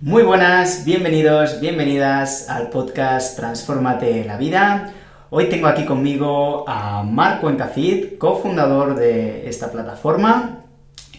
Muy 0.00 0.22
buenas, 0.22 0.84
bienvenidos, 0.84 1.58
bienvenidas 1.58 2.48
al 2.48 2.70
podcast 2.70 3.36
Transfórmate 3.36 4.24
la 4.24 4.36
vida. 4.36 4.94
Hoy 5.28 5.48
tengo 5.48 5.66
aquí 5.66 5.84
conmigo 5.86 6.64
a 6.68 7.02
Marco 7.02 7.50
Encafit, 7.50 8.16
cofundador 8.16 8.94
de 8.94 9.48
esta 9.48 9.72
plataforma 9.72 10.60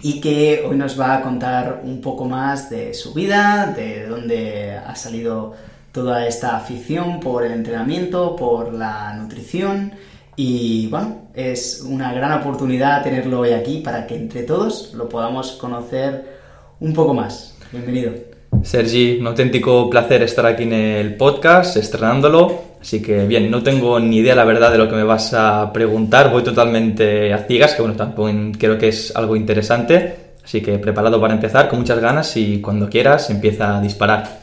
y 0.01 0.21
que 0.21 0.63
hoy 0.65 0.77
nos 0.77 0.97
va 0.97 1.15
a 1.15 1.21
contar 1.21 1.81
un 1.83 1.99
poco 1.99 2.23
más 2.23 2.69
de 2.69 2.93
su 2.93 3.13
vida, 3.13 3.73
de 3.75 4.07
dónde 4.07 4.77
ha 4.77 4.95
salido 4.95 5.55
toda 5.91 6.25
esta 6.25 6.55
afición 6.55 7.19
por 7.19 7.43
el 7.43 7.51
entrenamiento, 7.51 8.37
por 8.37 8.73
la 8.73 9.13
nutrición 9.15 9.91
y 10.37 10.87
bueno, 10.87 11.23
es 11.33 11.81
una 11.85 12.13
gran 12.13 12.31
oportunidad 12.31 13.03
tenerlo 13.03 13.41
hoy 13.41 13.51
aquí 13.51 13.81
para 13.81 14.07
que 14.07 14.15
entre 14.15 14.43
todos 14.43 14.93
lo 14.93 15.09
podamos 15.09 15.51
conocer 15.51 16.39
un 16.79 16.93
poco 16.93 17.13
más. 17.13 17.57
Bienvenido. 17.73 18.28
Sergi, 18.63 19.17
un 19.19 19.27
auténtico 19.27 19.89
placer 19.89 20.21
estar 20.21 20.45
aquí 20.45 20.63
en 20.63 20.73
el 20.73 21.15
podcast, 21.15 21.77
estrenándolo. 21.77 22.69
Así 22.81 23.01
que 23.01 23.25
bien, 23.25 23.49
no 23.49 23.63
tengo 23.63 23.99
ni 23.99 24.17
idea 24.17 24.35
la 24.35 24.45
verdad 24.45 24.71
de 24.71 24.77
lo 24.77 24.87
que 24.87 24.95
me 24.95 25.03
vas 25.03 25.33
a 25.33 25.71
preguntar, 25.73 26.31
voy 26.31 26.43
totalmente 26.43 27.33
a 27.33 27.39
ciegas, 27.39 27.73
que 27.73 27.81
bueno, 27.81 27.95
tampoco 27.95 28.29
creo 28.57 28.77
que 28.77 28.89
es 28.89 29.15
algo 29.15 29.35
interesante. 29.35 30.29
Así 30.43 30.61
que 30.61 30.77
preparado 30.79 31.19
para 31.19 31.33
empezar, 31.33 31.69
con 31.69 31.79
muchas 31.79 31.99
ganas 31.99 32.35
y 32.37 32.59
cuando 32.61 32.89
quieras 32.89 33.29
empieza 33.29 33.77
a 33.77 33.81
disparar. 33.81 34.39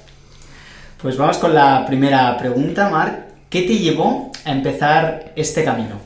Pues 1.00 1.16
vamos 1.16 1.38
con 1.38 1.54
la 1.54 1.84
primera 1.86 2.36
pregunta, 2.36 2.88
Marc. 2.88 3.26
¿Qué 3.48 3.62
te 3.62 3.78
llevó 3.78 4.30
a 4.44 4.52
empezar 4.52 5.32
este 5.36 5.64
camino? 5.64 6.05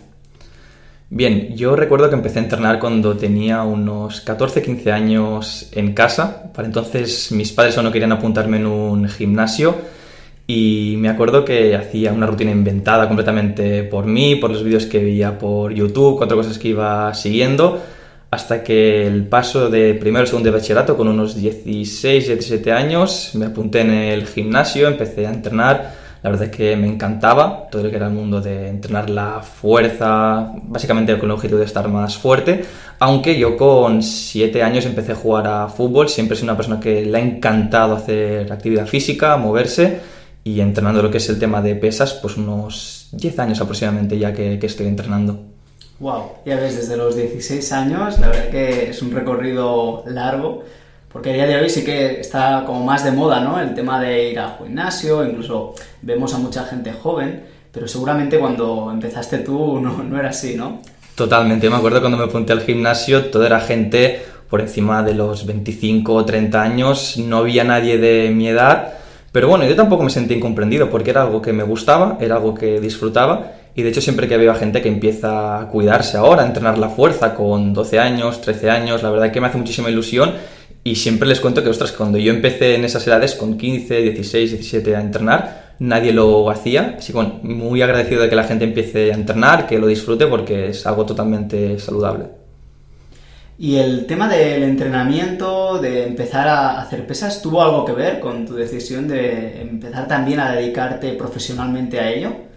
Bien, 1.12 1.56
yo 1.56 1.74
recuerdo 1.74 2.08
que 2.08 2.14
empecé 2.14 2.38
a 2.38 2.42
entrenar 2.42 2.78
cuando 2.78 3.16
tenía 3.16 3.64
unos 3.64 4.24
14-15 4.24 4.92
años 4.92 5.68
en 5.72 5.92
casa. 5.92 6.52
Para 6.52 6.68
entonces 6.68 7.32
mis 7.32 7.50
padres 7.50 7.76
aún 7.76 7.86
no 7.86 7.92
querían 7.92 8.12
apuntarme 8.12 8.58
en 8.58 8.66
un 8.66 9.08
gimnasio 9.08 9.74
y 10.46 10.94
me 10.98 11.08
acuerdo 11.08 11.44
que 11.44 11.74
hacía 11.74 12.12
una 12.12 12.26
rutina 12.26 12.52
inventada 12.52 13.08
completamente 13.08 13.82
por 13.82 14.06
mí, 14.06 14.36
por 14.36 14.50
los 14.50 14.62
vídeos 14.62 14.86
que 14.86 15.02
veía 15.02 15.36
por 15.36 15.72
YouTube, 15.72 16.16
cuatro 16.16 16.36
cosas 16.36 16.58
que 16.58 16.68
iba 16.68 17.12
siguiendo, 17.12 17.82
hasta 18.30 18.62
que 18.62 19.04
el 19.04 19.26
paso 19.26 19.68
de 19.68 19.94
primero 19.94 20.26
segundo 20.26 20.48
de 20.50 20.58
bachillerato 20.58 20.96
con 20.96 21.08
unos 21.08 21.34
16, 21.34 22.28
17 22.28 22.70
años 22.70 23.32
me 23.34 23.46
apunté 23.46 23.80
en 23.80 23.90
el 23.90 24.28
gimnasio, 24.28 24.86
empecé 24.86 25.26
a 25.26 25.32
entrenar 25.32 25.99
la 26.22 26.30
verdad 26.30 26.46
es 26.46 26.56
que 26.56 26.76
me 26.76 26.86
encantaba 26.86 27.68
todo 27.70 27.82
lo 27.82 27.90
que 27.90 27.96
era 27.96 28.08
el 28.08 28.12
mundo 28.12 28.40
de 28.40 28.68
entrenar 28.68 29.08
la 29.08 29.40
fuerza, 29.40 30.52
básicamente 30.64 31.18
con 31.18 31.30
el 31.30 31.34
objetivo 31.34 31.58
de 31.58 31.64
estar 31.64 31.88
más 31.88 32.18
fuerte, 32.18 32.64
aunque 32.98 33.38
yo 33.38 33.56
con 33.56 34.02
7 34.02 34.62
años 34.62 34.84
empecé 34.84 35.12
a 35.12 35.16
jugar 35.16 35.46
a 35.46 35.68
fútbol, 35.68 36.08
siempre 36.08 36.36
soy 36.36 36.44
una 36.44 36.56
persona 36.56 36.78
que 36.78 37.04
le 37.06 37.16
ha 37.16 37.20
encantado 37.20 37.94
hacer 37.94 38.52
actividad 38.52 38.86
física, 38.86 39.36
moverse 39.38 40.00
y 40.44 40.60
entrenando 40.60 41.02
lo 41.02 41.10
que 41.10 41.18
es 41.18 41.28
el 41.30 41.38
tema 41.38 41.62
de 41.62 41.74
pesas, 41.74 42.14
pues 42.14 42.36
unos 42.36 43.08
10 43.12 43.38
años 43.38 43.60
aproximadamente 43.60 44.18
ya 44.18 44.32
que, 44.32 44.58
que 44.58 44.66
estoy 44.66 44.86
entrenando. 44.86 45.40
Wow, 46.00 46.32
ya 46.46 46.56
ves, 46.56 46.76
desde 46.76 46.96
los 46.96 47.14
16 47.14 47.72
años, 47.72 48.18
la 48.18 48.28
verdad 48.28 48.48
que 48.48 48.90
es 48.90 49.02
un 49.02 49.12
recorrido 49.12 50.02
largo 50.06 50.64
porque 51.12 51.30
a 51.30 51.34
día 51.34 51.46
de 51.46 51.56
hoy 51.56 51.68
sí 51.68 51.84
que 51.84 52.20
está 52.20 52.62
como 52.64 52.84
más 52.84 53.04
de 53.04 53.10
moda, 53.10 53.40
¿no? 53.40 53.60
El 53.60 53.74
tema 53.74 54.00
de 54.00 54.30
ir 54.30 54.38
al 54.38 54.56
gimnasio, 54.58 55.24
incluso 55.24 55.74
vemos 56.02 56.34
a 56.34 56.38
mucha 56.38 56.64
gente 56.64 56.92
joven, 56.92 57.44
pero 57.72 57.88
seguramente 57.88 58.38
cuando 58.38 58.90
empezaste 58.92 59.38
tú 59.38 59.80
no, 59.82 60.02
no 60.02 60.18
era 60.18 60.30
así, 60.30 60.54
¿no? 60.54 60.80
Totalmente, 61.14 61.66
yo 61.66 61.70
me 61.70 61.76
acuerdo 61.76 62.00
cuando 62.00 62.16
me 62.16 62.24
apunté 62.24 62.52
al 62.52 62.62
gimnasio, 62.62 63.26
todo 63.26 63.44
era 63.44 63.60
gente 63.60 64.22
por 64.48 64.60
encima 64.60 65.02
de 65.02 65.14
los 65.14 65.46
25 65.46 66.14
o 66.14 66.24
30 66.24 66.62
años, 66.62 67.18
no 67.18 67.38
había 67.38 67.62
nadie 67.64 67.98
de 67.98 68.30
mi 68.30 68.48
edad, 68.48 68.94
pero 69.32 69.48
bueno, 69.48 69.64
yo 69.64 69.76
tampoco 69.76 70.02
me 70.02 70.10
sentí 70.10 70.34
incomprendido 70.34 70.90
porque 70.90 71.10
era 71.10 71.22
algo 71.22 71.42
que 71.42 71.52
me 71.52 71.62
gustaba, 71.62 72.18
era 72.20 72.36
algo 72.36 72.54
que 72.54 72.80
disfrutaba 72.80 73.52
y 73.74 73.82
de 73.82 73.90
hecho 73.90 74.00
siempre 74.00 74.28
que 74.28 74.36
veo 74.36 74.50
a 74.50 74.56
gente 74.56 74.82
que 74.82 74.88
empieza 74.88 75.60
a 75.60 75.68
cuidarse 75.68 76.16
ahora, 76.16 76.42
a 76.42 76.46
entrenar 76.46 76.78
la 76.78 76.88
fuerza 76.88 77.34
con 77.34 77.72
12 77.74 77.98
años, 77.98 78.40
13 78.40 78.70
años, 78.70 79.02
la 79.02 79.10
verdad 79.10 79.30
que 79.30 79.40
me 79.40 79.46
hace 79.46 79.58
muchísima 79.58 79.90
ilusión 79.90 80.34
y 80.82 80.94
siempre 80.94 81.28
les 81.28 81.40
cuento 81.40 81.62
que, 81.62 81.68
ostras, 81.68 81.92
cuando 81.92 82.18
yo 82.18 82.32
empecé 82.32 82.74
en 82.74 82.84
esas 82.84 83.06
edades, 83.06 83.34
con 83.34 83.58
15, 83.58 84.00
16, 84.00 84.50
17 84.52 84.96
a 84.96 85.00
entrenar, 85.00 85.74
nadie 85.78 86.12
lo 86.12 86.48
hacía. 86.50 86.96
Así 86.98 87.12
que 87.12 87.18
bueno, 87.18 87.40
muy 87.42 87.82
agradecido 87.82 88.22
de 88.22 88.30
que 88.30 88.36
la 88.36 88.44
gente 88.44 88.64
empiece 88.64 89.12
a 89.12 89.14
entrenar, 89.14 89.66
que 89.66 89.78
lo 89.78 89.86
disfrute 89.86 90.26
porque 90.26 90.70
es 90.70 90.86
algo 90.86 91.04
totalmente 91.04 91.78
saludable. 91.78 92.26
¿Y 93.58 93.76
el 93.76 94.06
tema 94.06 94.26
del 94.26 94.62
entrenamiento, 94.62 95.78
de 95.78 96.06
empezar 96.06 96.48
a 96.48 96.80
hacer 96.80 97.06
pesas, 97.06 97.42
tuvo 97.42 97.62
algo 97.62 97.84
que 97.84 97.92
ver 97.92 98.18
con 98.18 98.46
tu 98.46 98.54
decisión 98.54 99.06
de 99.06 99.60
empezar 99.60 100.08
también 100.08 100.40
a 100.40 100.52
dedicarte 100.52 101.12
profesionalmente 101.12 102.00
a 102.00 102.10
ello? 102.10 102.49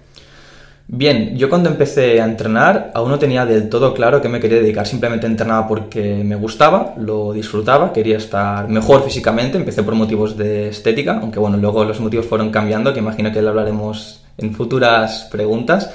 Bien, 0.85 1.38
yo 1.38 1.49
cuando 1.49 1.69
empecé 1.69 2.21
a 2.21 2.25
entrenar 2.25 2.91
aún 2.94 3.09
no 3.09 3.17
tenía 3.17 3.45
del 3.45 3.69
todo 3.69 3.94
claro 3.94 4.21
que 4.21 4.27
me 4.27 4.39
quería 4.39 4.59
dedicar, 4.59 4.85
simplemente 4.85 5.25
entrenaba 5.25 5.67
porque 5.67 6.23
me 6.23 6.35
gustaba, 6.35 6.94
lo 6.97 7.31
disfrutaba, 7.31 7.94
quería 7.94 8.17
estar 8.17 8.67
mejor 8.67 9.03
físicamente, 9.03 9.57
empecé 9.57 9.81
por 9.81 9.95
motivos 9.95 10.38
de 10.38 10.67
estética, 10.67 11.19
aunque 11.22 11.39
bueno, 11.39 11.57
luego 11.57 11.85
los 11.85 11.99
motivos 12.01 12.25
fueron 12.25 12.51
cambiando, 12.51 12.93
que 12.93 12.99
imagino 12.99 13.31
que 13.31 13.41
lo 13.41 13.49
hablaremos 13.49 14.23
en 14.38 14.53
futuras 14.53 15.29
preguntas. 15.31 15.89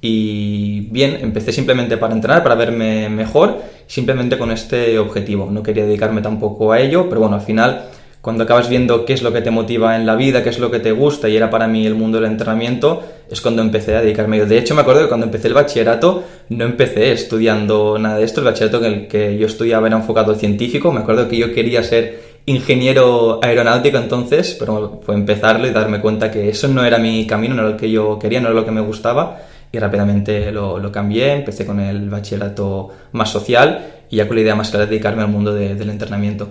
Y 0.00 0.82
bien, 0.90 1.18
empecé 1.22 1.52
simplemente 1.52 1.96
para 1.96 2.14
entrenar, 2.14 2.42
para 2.42 2.54
verme 2.54 3.08
mejor, 3.08 3.62
simplemente 3.86 4.36
con 4.38 4.50
este 4.50 4.98
objetivo. 4.98 5.48
No 5.50 5.62
quería 5.62 5.86
dedicarme 5.86 6.20
tampoco 6.20 6.72
a 6.72 6.78
ello, 6.78 7.08
pero 7.08 7.22
bueno, 7.22 7.36
al 7.36 7.42
final 7.42 7.86
cuando 8.26 8.42
acabas 8.42 8.68
viendo 8.68 9.04
qué 9.04 9.12
es 9.12 9.22
lo 9.22 9.32
que 9.32 9.40
te 9.40 9.52
motiva 9.52 9.94
en 9.94 10.04
la 10.04 10.16
vida, 10.16 10.42
qué 10.42 10.48
es 10.48 10.58
lo 10.58 10.68
que 10.68 10.80
te 10.80 10.90
gusta, 10.90 11.28
y 11.28 11.36
era 11.36 11.48
para 11.48 11.68
mí 11.68 11.86
el 11.86 11.94
mundo 11.94 12.20
del 12.20 12.28
entrenamiento, 12.28 13.00
es 13.30 13.40
cuando 13.40 13.62
empecé 13.62 13.94
a 13.94 14.00
dedicarme. 14.00 14.44
De 14.44 14.58
hecho, 14.58 14.74
me 14.74 14.80
acuerdo 14.80 15.02
que 15.02 15.06
cuando 15.06 15.26
empecé 15.26 15.46
el 15.46 15.54
bachillerato 15.54 16.24
no 16.48 16.64
empecé 16.64 17.12
estudiando 17.12 17.96
nada 18.00 18.18
de 18.18 18.24
esto. 18.24 18.40
El 18.40 18.46
bachillerato 18.46 18.84
en 18.84 18.92
el 18.92 19.06
que 19.06 19.38
yo 19.38 19.46
estudiaba 19.46 19.86
era 19.86 19.98
enfocado 19.98 20.34
científico. 20.34 20.90
Me 20.90 21.02
acuerdo 21.02 21.28
que 21.28 21.36
yo 21.36 21.54
quería 21.54 21.84
ser 21.84 22.40
ingeniero 22.46 23.38
aeronáutico 23.44 23.96
entonces, 23.96 24.56
pero 24.58 25.00
fue 25.06 25.14
empezarlo 25.14 25.68
y 25.68 25.70
darme 25.70 26.00
cuenta 26.00 26.28
que 26.28 26.48
eso 26.48 26.66
no 26.66 26.84
era 26.84 26.98
mi 26.98 27.28
camino, 27.28 27.54
no 27.54 27.62
era 27.62 27.70
lo 27.70 27.76
que 27.76 27.92
yo 27.92 28.18
quería, 28.18 28.40
no 28.40 28.48
era 28.48 28.56
lo 28.56 28.64
que 28.64 28.72
me 28.72 28.80
gustaba. 28.80 29.38
Y 29.70 29.78
rápidamente 29.78 30.50
lo, 30.50 30.80
lo 30.80 30.90
cambié, 30.90 31.32
empecé 31.32 31.64
con 31.64 31.78
el 31.78 32.10
bachillerato 32.10 32.88
más 33.12 33.30
social 33.30 34.02
y 34.10 34.16
ya 34.16 34.26
con 34.26 34.34
la 34.34 34.42
idea 34.42 34.56
más 34.56 34.70
clara 34.70 34.86
de 34.86 34.90
dedicarme 34.90 35.22
al 35.22 35.28
mundo 35.28 35.54
del 35.54 35.88
entrenamiento. 35.90 36.48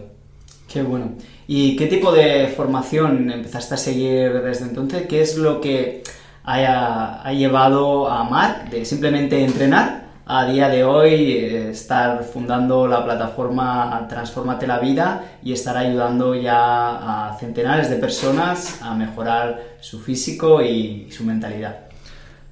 Qué 0.72 0.82
bueno. 0.82 1.12
¿Y 1.48 1.76
qué 1.76 1.86
tipo 1.88 2.12
de 2.12 2.48
formación 2.48 3.30
empezaste 3.30 3.76
a 3.76 3.78
seguir 3.78 4.42
desde 4.42 4.66
entonces? 4.66 5.06
¿Qué 5.08 5.22
es 5.22 5.38
lo 5.38 5.62
que 5.62 6.04
ha, 6.44 7.32
llevado 7.34 8.10
a 8.10 8.24
Mark 8.24 8.70
de 8.70 8.86
simplemente 8.86 9.44
entrenar 9.44 10.06
a 10.28 10.48
día 10.48 10.70
de 10.70 10.84
hoy 10.84 11.14
eh, 11.14 11.70
estar 11.70 12.24
fundando 12.24 12.88
la 12.88 13.04
plataforma 13.06 14.08
Transformate 14.10 14.66
la 14.66 14.80
Vida 14.80 15.38
y 15.44 15.54
estar 15.54 15.78
ayudando 15.78 16.34
ya 16.34 17.28
a 17.30 17.38
centenares 17.40 17.92
de 17.92 17.98
personas 17.98 18.82
a 18.82 18.96
mejorar 18.96 19.62
su 19.82 20.00
físico 20.00 20.64
y 20.64 21.12
su 21.12 21.24
mentalidad? 21.26 21.78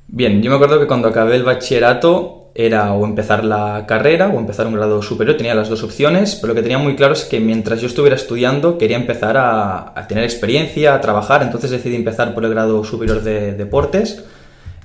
Bien, 0.07 0.41
yo 0.43 0.51
me 0.51 0.57
acuerdo 0.57 0.79
que 0.79 0.85
cuando 0.85 1.07
acabé 1.07 1.35
el 1.35 1.43
bachillerato 1.43 2.42
era 2.56 2.94
o 2.94 3.06
empezar 3.06 3.44
la 3.44 3.86
carrera 3.88 4.28
o 4.28 4.38
empezar 4.38 4.68
un 4.68 4.75
grado 4.75 5.02
superior, 5.02 5.38
tenía 5.38 5.56
las 5.56 5.69
dos 5.69 5.84
opciones, 5.84 6.36
pero 6.36 6.53
lo 6.53 6.56
que 6.56 6.62
tenía 6.62 6.78
muy 6.78 6.96
claro 6.96 7.14
es 7.14 7.24
que 7.24 7.40
mientras 7.40 7.81
yo 7.81 7.88
estuviera 7.88 8.16
estudiando 8.16 8.78
quería 8.78 8.97
empezar 8.97 9.38
a, 9.38 10.06
tener 10.08 10.24
experiencia, 10.24 10.94
a 10.94 11.02
trabajar, 11.02 11.41
entonces 11.41 11.72
decidí 11.72 11.96
empezar 11.96 12.34
por 12.34 12.46
el 12.46 12.52
grado 12.52 12.84
superior 12.84 13.24
de 13.24 13.53
deportes. 13.53 14.24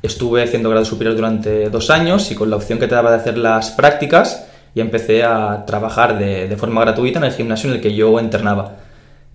Estuve 0.03 0.45
haciendo 0.45 0.71
grado 0.71 0.84
superior 0.84 1.17
durante 1.17 1.69
dos 1.71 1.91
años 1.91 2.31
y 2.31 2.34
con 2.34 2.49
la 2.49 2.56
opción 2.56 2.79
que 2.79 2.87
te 2.87 2.95
daba 2.95 3.11
de 3.11 3.17
hacer 3.17 3.37
las 3.37 3.71
prácticas 3.71 4.47
ya 4.75 4.83
empecé 4.83 5.25
a 5.25 5.65
trabajar 5.67 6.19
de, 6.19 6.47
de 6.47 6.56
forma 6.56 6.82
gratuita 6.82 7.19
en 7.19 7.25
el 7.25 7.32
gimnasio 7.32 7.69
en 7.69 7.76
el 7.76 7.82
que 7.82 7.94
yo 7.94 8.19
entrenaba. 8.21 8.76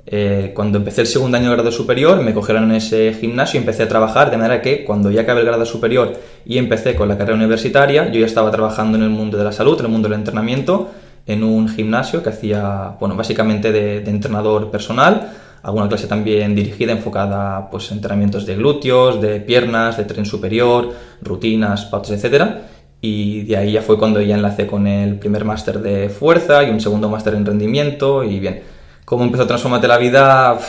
Eh, 0.06 0.52
cuando 0.54 0.80
empecé 0.80 1.02
el 1.02 1.08
segundo 1.08 1.38
año 1.38 1.50
de 1.50 1.56
grado 1.56 1.72
superior, 1.72 2.22
me 2.22 2.34
cogieron 2.34 2.66
en 2.66 2.76
ese 2.76 3.14
gimnasio 3.14 3.58
y 3.58 3.62
empecé 3.62 3.84
a 3.84 3.88
trabajar, 3.88 4.32
de 4.32 4.38
manera 4.38 4.62
que 4.62 4.84
cuando 4.84 5.10
ya 5.10 5.22
acabé 5.22 5.42
el 5.42 5.46
grado 5.46 5.66
superior 5.66 6.14
y 6.46 6.58
empecé 6.58 6.96
con 6.96 7.08
la 7.08 7.18
carrera 7.18 7.38
universitaria, 7.38 8.12
yo 8.12 8.20
ya 8.20 8.26
estaba 8.26 8.52
trabajando 8.52 8.98
en 8.98 9.04
el 9.04 9.10
mundo 9.10 9.38
de 9.38 9.46
la 9.46 9.52
salud, 9.52 9.80
en 9.80 9.86
el 9.86 9.92
mundo 9.92 10.10
del 10.10 10.20
entrenamiento, 10.20 10.92
en 11.26 11.44
un 11.44 11.70
gimnasio 11.70 12.22
que 12.22 12.30
hacía, 12.30 12.98
bueno, 13.00 13.16
básicamente 13.16 13.72
de, 13.72 13.98
entrenador 14.10 14.70
personal, 14.70 15.32
alguna 15.62 15.88
clase 15.88 16.08
también 16.08 16.54
dirigida, 16.54 16.92
enfocada 16.92 17.70
pues 17.72 17.90
entrenamientos 17.92 18.46
de 18.46 18.58
glúteos, 18.58 19.22
de 19.22 19.40
piernas, 19.40 19.96
de 19.96 20.04
tren 20.04 20.26
superior, 20.26 20.92
rutinas, 21.22 21.86
pautas, 21.86 22.12
etcétera. 22.12 22.64
Y 23.00 23.44
de 23.44 23.58
ahí 23.58 23.72
ya 23.74 23.82
fue 23.82 23.98
cuando 23.98 24.22
ya 24.22 24.36
enlacé 24.36 24.68
con 24.68 24.88
el 24.88 25.16
primer 25.16 25.46
máster 25.46 25.80
de 25.80 26.10
fuerza 26.10 26.64
y 26.64 26.70
un 26.70 26.82
segundo 26.82 27.10
máster 27.10 27.36
en 27.36 27.46
rendimiento 27.46 28.24
y 28.24 28.40
bien 28.40 28.62
cómo 29.06 29.24
empezó 29.24 29.44
a 29.44 29.48
transformarte 29.48 29.88
la 29.88 29.98
vida, 29.98 30.60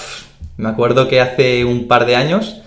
me 0.56 0.69
acuerdo 0.69 1.08
que 1.08 1.20
hace 1.20 1.64
un 1.64 1.88
par 1.88 2.06
de 2.06 2.16
años 2.16 2.60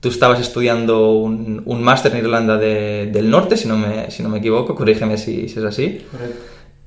tú 0.00 0.10
estabas 0.10 0.38
estudiando 0.38 1.12
un, 1.12 1.82
máster 1.82 2.12
en 2.12 2.18
Irlanda 2.18 2.58
del 2.58 3.30
Norte, 3.30 3.56
si 3.56 3.66
no, 3.66 3.76
me, 3.78 4.10
si 4.10 4.22
no 4.22 4.28
me 4.28 4.38
equivoco, 4.38 4.74
corrígeme 4.74 5.16
si, 5.16 5.46
es 5.46 5.56
así. 5.56 6.02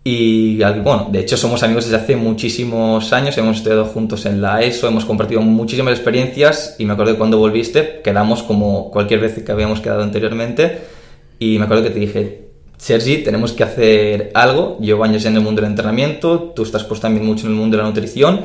Y 0.04 0.58
bueno, 0.84 1.10
de 1.12 1.20
hecho 1.20 1.36
somos 1.36 1.64
amigos 1.64 1.86
desde 1.86 1.98
hace 1.98 2.16
muchísimos 2.16 3.12
años, 3.14 3.38
hemos 3.38 3.58
estudiado 3.58 3.86
juntos 3.86 4.26
en 4.26 4.42
la 4.42 4.62
ESO, 4.62 4.88
hemos 4.88 5.04
compartido 5.04 5.42
muchísimas 5.42 5.94
experiencias 5.94 6.76
y 6.78 6.86
me 6.86 6.94
acuerdo 6.94 7.14
que 7.14 7.18
cuando 7.18 7.40
volviste 7.40 8.02
quedamos 8.04 8.44
como 8.44 8.92
cualquier 8.92 9.20
vez 9.20 9.44
que 9.44 9.52
habíamos 9.52 9.82
quedado 9.82 10.04
anteriormente 10.04 10.78
y 11.40 11.58
me 11.58 11.66
acuerdo 11.66 11.84
que 11.84 11.90
te 11.90 12.00
dije, 12.00 12.47
Sergi, 12.78 13.20
tenemos 13.20 13.54
que 13.54 13.64
hacer 13.64 14.32
algo, 14.34 14.78
llevo 14.80 15.04
años 15.04 15.26
en 15.26 15.36
el 15.36 15.42
mundo 15.42 15.62
del 15.62 15.72
entrenamiento, 15.72 16.54
tú 16.56 16.64
estás 16.64 16.84
pues 16.84 17.00
también 17.00 17.26
mucho 17.26 17.46
en 17.48 17.54
el 17.54 17.58
mundo 17.58 17.78
de 17.78 17.84
la 17.84 17.90
nutrición, 17.90 18.42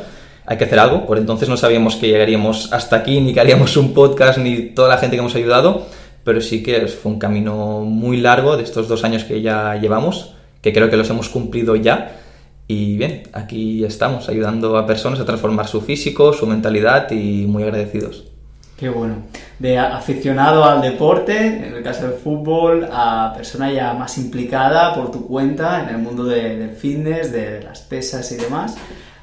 hay 0.46 0.56
que 0.56 0.64
hacer 0.64 0.79
algo, 0.79 1.06
por 1.06 1.19
entonces 1.19 1.49
no 1.49 1.56
sabíamos 1.56 1.96
que 1.96 2.08
llegaríamos 2.08 2.73
hasta 2.73 2.96
aquí, 2.96 3.20
ni 3.20 3.32
que 3.32 3.40
haríamos 3.40 3.76
un 3.76 3.94
podcast, 3.94 4.38
ni 4.38 4.70
toda 4.70 4.88
la 4.88 4.99
gente 4.99 5.17
que 5.17 5.20
hemos 5.20 5.34
ayudado, 5.34 5.87
pero 6.25 6.40
sí 6.40 6.62
que 6.62 6.87
fue 6.87 7.12
un 7.12 7.19
camino 7.19 7.81
muy 7.81 8.17
largo 8.17 8.56
de 8.56 8.62
estos 8.62 8.88
dos 8.88 9.05
años 9.05 9.25
que 9.25 9.43
ya 9.43 9.76
llevamos 9.76 10.34
que 10.62 10.73
creo 10.73 10.88
que 10.88 10.96
los 10.96 11.11
hemos 11.11 11.29
cumplido 11.29 11.76
ya. 11.76 12.20
Y 12.69 12.96
bien, 12.96 13.25
aquí 13.32 13.84
estamos 13.84 14.29
ayudando 14.29 14.79
a 14.79 14.87
personas 14.87 15.20
a 15.20 15.26
transformar 15.26 15.67
su 15.67 15.82
físico, 15.82 16.32
su 16.32 16.46
mentalidad 16.46 17.11
y 17.11 17.44
muy 17.46 17.64
agradecidos. 17.64 18.31
Qué 18.82 18.88
bueno. 18.88 19.14
De 19.61 19.79
aficionado 19.79 20.64
al 20.64 20.82
deporte, 20.82 21.37
en 21.37 21.73
el 21.73 21.84
caso 21.84 22.02
del 22.02 22.19
fútbol, 22.19 22.88
a 22.90 23.32
persona 23.32 23.70
ya 23.70 23.94
más 23.94 24.19
implicada 24.19 24.93
por 24.93 25.12
tu 25.12 25.25
cuenta 25.29 25.84
en 25.84 25.90
el 25.90 25.99
mundo 25.99 26.25
del 26.25 26.73
fitness, 26.73 27.31
de 27.31 27.62
las 27.62 27.82
pesas 27.82 28.32
y 28.32 28.38
demás, 28.38 28.75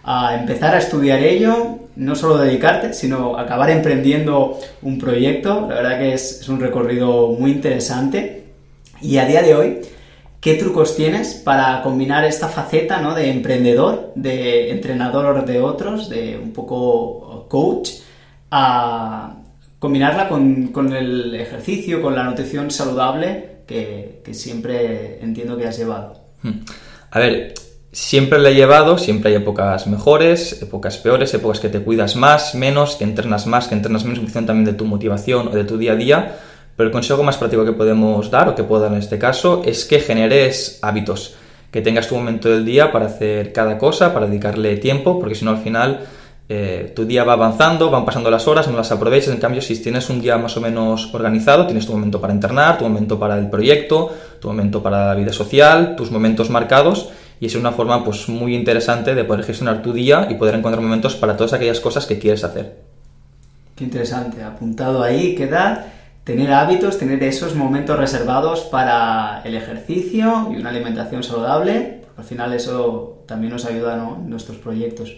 a 0.02 0.36
empezar 0.40 0.76
a 0.76 0.78
estudiar 0.78 1.20
ello, 1.20 1.80
no 1.98 2.16
solo 2.16 2.38
dedicarte, 2.38 2.94
sino 2.94 3.38
acabar 3.38 3.70
emprendiendo 3.70 4.58
un 4.82 4.98
proyecto. 4.98 5.68
La 5.68 5.76
verdad 5.76 6.00
que 6.00 6.14
es, 6.14 6.40
es 6.40 6.48
un 6.48 6.62
recorrido 6.62 7.28
muy 7.38 7.52
interesante. 7.52 8.46
Y 9.02 9.18
a 9.18 9.26
día 9.26 9.42
de 9.42 9.56
hoy, 9.56 9.82
¿Qué 10.40 10.54
trucos 10.54 10.96
tienes 10.96 11.34
para 11.34 11.82
combinar 11.82 12.24
esta 12.24 12.48
faceta 12.48 13.02
¿no? 13.02 13.14
de 13.14 13.30
emprendedor, 13.30 14.14
de 14.16 14.72
entrenador 14.72 15.44
de 15.44 15.60
otros, 15.60 16.08
de 16.08 16.40
un 16.42 16.54
poco 16.54 17.46
coach, 17.50 17.90
a 18.50 19.39
combinarla 19.80 20.28
con, 20.28 20.94
el 20.94 21.34
ejercicio, 21.36 22.02
con 22.02 22.16
la 22.16 22.24
nutrición 22.26 22.70
saludable 22.70 23.62
que, 23.66 24.22
siempre 24.32 25.20
entiendo 25.24 25.58
que 25.58 25.68
has 25.68 25.78
llevado? 25.78 26.22
Hmm. 26.44 26.62
A 27.12 27.20
ver, 27.20 27.54
siempre 27.92 28.38
la 28.38 28.50
he 28.50 28.56
llevado, 28.56 28.98
siempre 28.98 29.32
hay 29.32 29.38
épocas 29.38 29.88
mejores, 29.88 30.62
épocas 30.62 30.98
peores, 30.98 31.34
épocas 31.34 31.60
que 31.60 31.70
te 31.70 31.80
cuidas 31.80 32.16
más, 32.16 32.54
menos, 32.56 32.96
que 32.96 33.04
entrenas 33.04 33.48
más, 33.48 33.68
que 33.68 33.76
entrenas 33.76 34.04
menos 34.04 34.20
en 34.20 34.26
función 34.26 34.46
también 34.46 34.66
de 34.66 34.74
tu 34.74 34.86
motivación 34.86 35.48
o 35.48 35.52
de 35.52 35.64
tu 35.64 35.78
día 35.78 35.94
a 35.94 35.96
día 35.96 36.36
pero 36.80 36.88
el 36.88 36.94
consejo 36.94 37.24
más 37.24 37.36
práctico 37.36 37.66
que 37.66 37.74
podemos 37.74 38.32
dar, 38.32 38.48
o 38.48 38.56
que 38.56 38.64
puedo 38.64 38.84
dar 38.84 38.94
en 38.94 39.00
este 39.00 39.20
caso, 39.20 39.64
es 39.66 39.84
que 39.84 40.00
generes 40.00 40.80
hábitos, 40.82 41.36
que 41.72 41.82
tengas 41.82 42.08
tu 42.08 42.16
momento 42.16 42.48
del 42.48 42.64
día 42.64 42.90
para 42.94 43.08
hacer 43.08 43.52
cada 43.52 43.78
cosa, 43.78 44.14
para 44.14 44.28
dedicarle 44.28 44.78
tiempo, 44.78 45.20
porque 45.20 45.36
si 45.36 45.44
no 45.44 45.52
al 45.52 45.58
final 45.58 46.00
eh, 46.52 46.92
tu 46.96 47.06
día 47.06 47.24
va 47.24 47.34
avanzando, 47.34 47.92
van 47.92 48.06
pasando 48.06 48.32
las 48.32 48.48
horas, 48.48 48.68
no 48.68 48.76
las 48.76 48.92
aprovechas. 48.92 49.32
En 49.32 49.40
cambio, 49.40 49.62
si 49.62 49.80
tienes 49.80 50.10
un 50.10 50.20
día 50.20 50.36
más 50.40 50.58
o 50.58 50.62
menos 50.62 51.14
organizado, 51.14 51.68
tienes 51.68 51.86
tu 51.86 51.92
momento 51.92 52.20
para 52.20 52.34
entrenar, 52.34 52.80
tu 52.80 52.86
momento 52.86 53.20
para 53.20 53.38
el 53.38 53.52
proyecto, 53.52 54.12
tu 54.42 54.48
momento 54.48 54.82
para 54.82 55.06
la 55.06 55.14
vida 55.14 55.32
social, 55.32 55.96
tus 55.96 56.10
momentos 56.10 56.50
marcados. 56.50 57.12
Y 57.40 57.46
es 57.46 57.56
una 57.56 57.72
forma 57.72 58.04
pues, 58.04 58.28
muy 58.30 58.56
interesante 58.56 59.14
de 59.14 59.24
poder 59.24 59.46
gestionar 59.46 59.84
tu 59.84 59.94
día 59.94 60.28
y 60.28 60.36
poder 60.36 60.56
encontrar 60.56 60.82
momentos 60.82 61.16
para 61.16 61.38
todas 61.38 61.54
aquellas 61.54 61.80
cosas 61.80 62.08
que 62.08 62.18
quieres 62.18 62.44
hacer. 62.44 62.78
Qué 63.76 63.84
interesante, 63.84 64.44
apuntado 64.44 65.04
ahí 65.04 65.36
queda 65.36 65.94
tener 66.24 66.52
hábitos, 66.52 66.98
tener 66.98 67.24
esos 67.24 67.56
momentos 67.56 67.98
reservados 67.98 68.62
para 68.62 69.42
el 69.46 69.56
ejercicio 69.56 70.50
y 70.52 70.58
una 70.58 70.72
alimentación 70.72 71.24
saludable, 71.24 72.02
al 72.18 72.24
final 72.24 72.54
eso 72.54 73.24
también 73.26 73.54
nos 73.54 73.66
ayuda 73.66 73.96
en 73.96 74.30
nuestros 74.30 74.58
proyectos. 74.58 75.16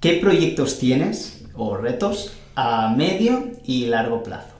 ¿Qué 0.00 0.14
proyectos 0.14 0.78
tienes 0.78 1.44
o 1.54 1.76
retos 1.76 2.32
a 2.56 2.94
medio 2.96 3.50
y 3.66 3.84
largo 3.84 4.22
plazo? 4.22 4.54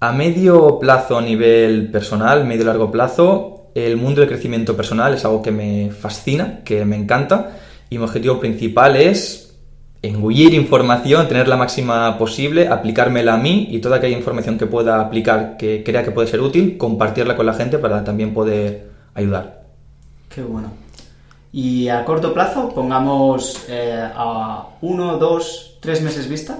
A 0.00 0.12
medio 0.12 0.80
plazo 0.80 1.16
a 1.16 1.22
nivel 1.22 1.92
personal, 1.92 2.44
medio 2.44 2.62
y 2.62 2.66
largo 2.66 2.90
plazo, 2.90 3.70
el 3.76 3.96
mundo 3.96 4.20
del 4.20 4.28
crecimiento 4.28 4.76
personal 4.76 5.14
es 5.14 5.24
algo 5.24 5.42
que 5.42 5.52
me 5.52 5.92
fascina, 5.92 6.64
que 6.64 6.84
me 6.84 6.96
encanta 6.96 7.56
y 7.88 7.98
mi 7.98 8.02
objetivo 8.02 8.40
principal 8.40 8.96
es 8.96 9.56
engullir 10.02 10.54
información, 10.54 11.28
tener 11.28 11.46
la 11.46 11.56
máxima 11.56 12.18
posible, 12.18 12.66
aplicármela 12.66 13.34
a 13.34 13.38
mí 13.38 13.68
y 13.70 13.78
toda 13.78 13.98
aquella 13.98 14.18
información 14.18 14.58
que 14.58 14.66
pueda 14.66 15.00
aplicar, 15.00 15.56
que 15.56 15.84
crea 15.84 16.02
que 16.02 16.10
puede 16.10 16.26
ser 16.26 16.40
útil, 16.40 16.76
compartirla 16.78 17.36
con 17.36 17.46
la 17.46 17.54
gente 17.54 17.78
para 17.78 18.02
también 18.02 18.34
poder 18.34 18.88
ayudar. 19.14 19.62
Qué 20.34 20.42
bueno. 20.42 20.82
Y 21.56 21.88
a 21.88 22.04
corto 22.04 22.34
plazo, 22.34 22.70
pongamos 22.70 23.66
eh, 23.68 23.96
a 24.12 24.70
uno, 24.80 25.18
dos, 25.18 25.78
tres 25.78 26.02
meses 26.02 26.28
vista. 26.28 26.58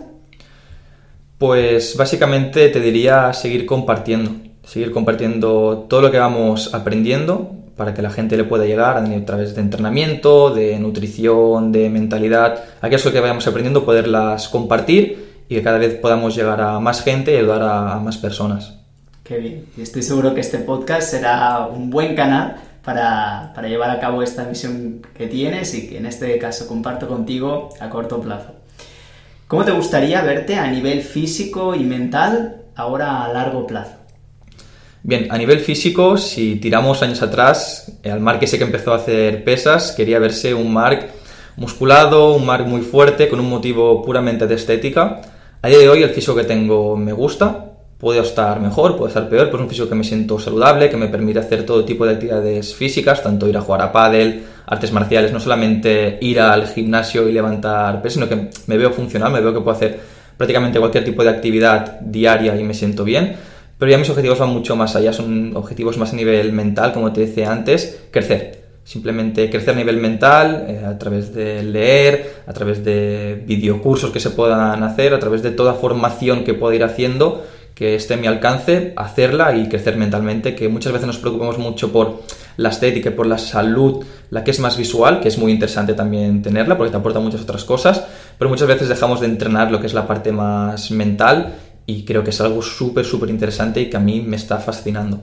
Pues 1.36 1.96
básicamente 1.96 2.68
te 2.68 2.78
diría 2.78 3.32
seguir 3.32 3.66
compartiendo, 3.66 4.30
seguir 4.62 4.92
compartiendo 4.92 5.86
todo 5.88 6.00
lo 6.00 6.12
que 6.12 6.20
vamos 6.20 6.72
aprendiendo, 6.74 7.56
para 7.76 7.92
que 7.92 8.02
la 8.02 8.10
gente 8.10 8.36
le 8.36 8.44
pueda 8.44 8.66
llegar 8.66 8.96
a 8.98 9.24
través 9.24 9.56
de 9.56 9.62
entrenamiento, 9.62 10.54
de 10.54 10.78
nutrición, 10.78 11.72
de 11.72 11.90
mentalidad, 11.90 12.62
aquellas 12.80 13.02
cosas 13.02 13.14
que 13.14 13.20
vayamos 13.20 13.48
aprendiendo, 13.48 13.84
poderlas 13.84 14.48
compartir 14.48 15.42
y 15.48 15.56
que 15.56 15.62
cada 15.64 15.78
vez 15.78 15.94
podamos 15.96 16.36
llegar 16.36 16.60
a 16.60 16.78
más 16.78 17.02
gente 17.02 17.32
y 17.32 17.38
ayudar 17.38 17.62
a, 17.62 17.98
más 17.98 18.16
personas. 18.18 18.74
Qué 19.24 19.38
bien. 19.38 19.64
Y 19.76 19.82
estoy 19.82 20.04
seguro 20.04 20.34
que 20.34 20.40
este 20.40 20.58
podcast 20.58 21.10
será 21.10 21.66
un 21.66 21.90
buen 21.90 22.14
canal 22.14 22.73
para, 22.84 23.52
para 23.54 23.68
llevar 23.68 23.90
a 23.90 23.98
cabo 23.98 24.22
esta 24.22 24.44
misión 24.44 25.02
que 25.16 25.26
tienes 25.26 25.74
y 25.74 25.88
que 25.88 25.98
en 25.98 26.06
este 26.06 26.38
caso 26.38 26.66
comparto 26.68 27.08
contigo 27.08 27.70
a 27.80 27.88
corto 27.88 28.20
plazo. 28.20 28.52
¿Cómo 29.46 29.64
te 29.64 29.72
gustaría 29.72 30.22
verte 30.22 30.56
a 30.56 30.66
nivel 30.70 31.02
físico 31.02 31.74
y 31.74 31.84
mental 31.84 32.62
ahora 32.74 33.24
a 33.24 33.32
largo 33.32 33.66
plazo? 33.66 33.92
Bien, 35.02 35.28
a 35.30 35.36
nivel 35.36 35.60
físico, 35.60 36.16
si 36.16 36.56
tiramos 36.56 37.02
años 37.02 37.20
atrás, 37.20 37.92
al 38.04 38.20
Mark 38.20 38.38
ese 38.42 38.56
que 38.56 38.64
empezó 38.64 38.94
a 38.94 38.96
hacer 38.96 39.44
pesas, 39.44 39.92
quería 39.92 40.18
verse 40.18 40.54
un 40.54 40.72
Mark 40.72 41.10
musculado, 41.56 42.34
un 42.34 42.46
Mark 42.46 42.66
muy 42.66 42.80
fuerte, 42.80 43.28
con 43.28 43.38
un 43.38 43.50
motivo 43.50 44.02
puramente 44.02 44.46
de 44.46 44.54
estética. 44.54 45.20
A 45.60 45.68
día 45.68 45.78
de 45.78 45.88
hoy 45.90 46.02
el 46.02 46.10
físico 46.10 46.34
que 46.34 46.44
tengo 46.44 46.96
me 46.96 47.12
gusta, 47.12 47.73
puede 47.98 48.20
estar 48.20 48.60
mejor, 48.60 48.96
puede 48.96 49.08
estar 49.08 49.28
peor, 49.28 49.46
pero 49.46 49.58
es 49.58 49.62
un 49.62 49.68
físico 49.68 49.88
que 49.88 49.94
me 49.94 50.04
siento 50.04 50.38
saludable, 50.38 50.90
que 50.90 50.96
me 50.96 51.08
permite 51.08 51.38
hacer 51.38 51.64
todo 51.64 51.84
tipo 51.84 52.04
de 52.04 52.14
actividades 52.14 52.74
físicas, 52.74 53.22
tanto 53.22 53.48
ir 53.48 53.56
a 53.56 53.60
jugar 53.60 53.82
a 53.82 53.92
pádel, 53.92 54.42
artes 54.66 54.92
marciales, 54.92 55.32
no 55.32 55.40
solamente 55.40 56.18
ir 56.20 56.40
al 56.40 56.66
gimnasio 56.68 57.28
y 57.28 57.32
levantar 57.32 58.02
pesas, 58.02 58.14
sino 58.14 58.28
que 58.28 58.50
me 58.66 58.76
veo 58.76 58.90
funcional, 58.90 59.32
me 59.32 59.40
veo 59.40 59.52
que 59.52 59.60
puedo 59.60 59.76
hacer 59.76 59.98
prácticamente 60.36 60.78
cualquier 60.78 61.04
tipo 61.04 61.22
de 61.22 61.30
actividad 61.30 62.00
diaria 62.00 62.58
y 62.58 62.64
me 62.64 62.74
siento 62.74 63.04
bien. 63.04 63.36
Pero 63.78 63.90
ya 63.90 63.98
mis 63.98 64.08
objetivos 64.08 64.38
van 64.38 64.50
mucho 64.50 64.76
más 64.76 64.94
allá, 64.96 65.12
son 65.12 65.56
objetivos 65.56 65.98
más 65.98 66.12
a 66.12 66.16
nivel 66.16 66.52
mental, 66.52 66.92
como 66.92 67.12
te 67.12 67.22
decía 67.22 67.50
antes, 67.50 68.04
crecer. 68.10 68.62
Simplemente 68.84 69.48
crecer 69.48 69.74
a 69.74 69.76
nivel 69.78 69.96
mental, 69.96 70.66
eh, 70.68 70.84
a 70.86 70.98
través 70.98 71.34
de 71.34 71.62
leer, 71.62 72.42
a 72.46 72.52
través 72.52 72.84
de 72.84 73.42
videocursos 73.46 74.10
que 74.10 74.20
se 74.20 74.30
puedan 74.30 74.82
hacer, 74.82 75.14
a 75.14 75.18
través 75.18 75.42
de 75.42 75.50
toda 75.50 75.74
formación 75.74 76.44
que 76.44 76.54
pueda 76.54 76.74
ir 76.74 76.84
haciendo, 76.84 77.44
que 77.74 77.94
esté 77.94 78.14
a 78.14 78.16
mi 78.16 78.26
alcance, 78.26 78.92
hacerla 78.96 79.56
y 79.56 79.68
crecer 79.68 79.96
mentalmente, 79.96 80.54
que 80.54 80.68
muchas 80.68 80.92
veces 80.92 81.06
nos 81.06 81.18
preocupamos 81.18 81.58
mucho 81.58 81.92
por 81.92 82.22
la 82.56 82.68
estética 82.68 83.10
por 83.10 83.26
la 83.26 83.38
salud, 83.38 84.04
la 84.30 84.44
que 84.44 84.50
es 84.50 84.60
más 84.60 84.76
visual, 84.76 85.20
que 85.20 85.28
es 85.28 85.38
muy 85.38 85.52
interesante 85.52 85.94
también 85.94 86.42
tenerla 86.42 86.76
porque 86.76 86.92
te 86.92 86.96
aporta 86.96 87.18
muchas 87.18 87.42
otras 87.42 87.64
cosas, 87.64 88.04
pero 88.38 88.48
muchas 88.48 88.68
veces 88.68 88.88
dejamos 88.88 89.20
de 89.20 89.26
entrenar 89.26 89.70
lo 89.70 89.80
que 89.80 89.86
es 89.86 89.94
la 89.94 90.06
parte 90.06 90.32
más 90.32 90.90
mental 90.90 91.54
y 91.86 92.04
creo 92.04 92.22
que 92.22 92.30
es 92.30 92.40
algo 92.40 92.62
súper, 92.62 93.04
súper 93.04 93.30
interesante 93.30 93.80
y 93.80 93.90
que 93.90 93.96
a 93.96 94.00
mí 94.00 94.20
me 94.20 94.36
está 94.36 94.58
fascinando. 94.58 95.20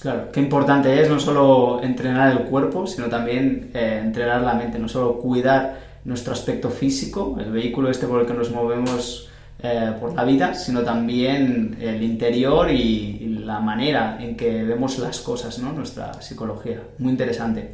Claro, 0.00 0.32
qué 0.32 0.40
importante 0.40 1.00
es 1.00 1.08
no 1.08 1.20
solo 1.20 1.80
entrenar 1.82 2.32
el 2.32 2.40
cuerpo, 2.40 2.88
sino 2.88 3.06
también 3.06 3.70
eh, 3.72 4.00
entrenar 4.02 4.42
la 4.42 4.54
mente, 4.54 4.78
no 4.80 4.88
solo 4.88 5.18
cuidar 5.18 5.78
nuestro 6.04 6.32
aspecto 6.32 6.70
físico, 6.70 7.36
el 7.38 7.52
vehículo 7.52 7.88
este 7.88 8.08
por 8.08 8.20
el 8.20 8.26
que 8.26 8.34
nos 8.34 8.50
movemos 8.50 9.28
eh, 9.62 9.92
por 10.00 10.14
la 10.14 10.24
vida, 10.24 10.54
sino 10.54 10.82
también 10.82 11.76
el 11.80 12.02
interior 12.02 12.70
y, 12.70 13.18
la 13.42 13.58
manera 13.58 14.18
en 14.20 14.36
que 14.36 14.62
vemos 14.62 14.98
las 14.98 15.20
cosas, 15.20 15.58
nuestra 15.58 16.22
psicología. 16.22 16.80
Muy 16.98 17.10
interesante. 17.10 17.72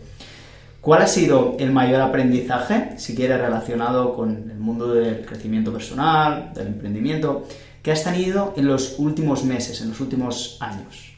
¿Cuál 0.80 1.02
ha 1.02 1.06
sido 1.06 1.56
el 1.58 1.70
mayor 1.72 2.00
aprendizaje, 2.00 2.98
si 2.98 3.14
quieres, 3.14 3.38
relacionado 3.38 4.14
con 4.14 4.50
el 4.50 4.58
mundo 4.58 4.94
del 4.94 5.26
crecimiento 5.26 5.70
personal, 5.70 6.52
del 6.54 6.68
emprendimiento? 6.68 7.44
que 7.82 7.92
has 7.92 8.04
tenido 8.04 8.52
en 8.56 8.66
los 8.66 8.98
últimos 8.98 9.44
meses, 9.44 9.80
en 9.80 9.88
los 9.88 10.00
últimos 10.00 10.58
años? 10.60 11.14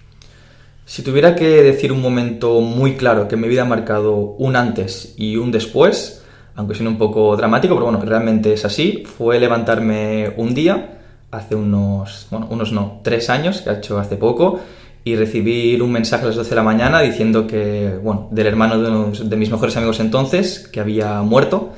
Si 0.84 1.02
tuviera 1.02 1.34
que 1.34 1.62
decir 1.62 1.92
un 1.92 2.00
momento 2.00 2.60
muy 2.60 2.96
claro 2.96 3.28
que 3.28 3.36
en 3.36 3.40
mi 3.40 3.48
vida 3.48 3.62
ha 3.62 3.64
marcado 3.64 4.14
un 4.14 4.56
antes 4.56 5.14
y 5.16 5.36
un 5.36 5.52
después, 5.52 6.22
aunque 6.56 6.74
suene 6.74 6.90
un 6.90 6.98
poco 6.98 7.36
dramático, 7.36 7.74
pero 7.74 7.86
bueno, 7.86 8.04
realmente 8.04 8.52
es 8.52 8.64
así, 8.64 9.04
fue 9.04 9.38
levantarme 9.38 10.34
un 10.36 10.54
día, 10.54 10.98
hace 11.30 11.54
unos, 11.54 12.26
bueno, 12.30 12.48
unos 12.50 12.72
no, 12.72 13.00
tres 13.02 13.30
años, 13.30 13.60
que 13.62 13.70
ha 13.70 13.74
hecho 13.74 13.98
hace 13.98 14.16
poco, 14.16 14.60
y 15.04 15.16
recibir 15.16 15.82
un 15.82 15.92
mensaje 15.92 16.24
a 16.24 16.26
las 16.26 16.36
12 16.36 16.50
de 16.50 16.56
la 16.56 16.62
mañana 16.62 17.00
diciendo 17.00 17.46
que, 17.46 17.98
bueno, 18.02 18.28
del 18.30 18.46
hermano 18.46 18.78
de 18.78 19.24
de 19.24 19.36
mis 19.36 19.50
mejores 19.50 19.76
amigos 19.76 20.00
entonces, 20.00 20.68
que 20.70 20.80
había 20.80 21.22
muerto. 21.22 21.70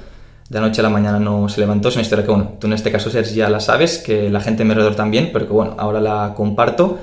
De 0.49 0.61
la 0.61 0.67
noche 0.67 0.81
a 0.81 0.85
la 0.85 0.91
mañana 0.91 1.19
no 1.19 1.49
se 1.49 1.61
levantó. 1.61 1.89
Es 1.89 1.95
una 1.95 2.03
historia 2.03 2.25
que, 2.25 2.31
bueno, 2.31 2.55
tú 2.59 2.67
en 2.67 2.75
este 2.75 2.91
caso, 2.91 3.09
ya 3.11 3.49
la 3.49 3.61
sabes, 3.61 3.99
que 3.99 4.29
la 4.29 4.41
gente 4.41 4.65
mi 4.65 4.73
alrededor 4.73 4.97
también, 4.97 5.31
pero 5.33 5.47
que, 5.47 5.53
bueno, 5.53 5.77
ahora 5.79 6.01
la 6.01 6.35
comparto. 6.37 6.99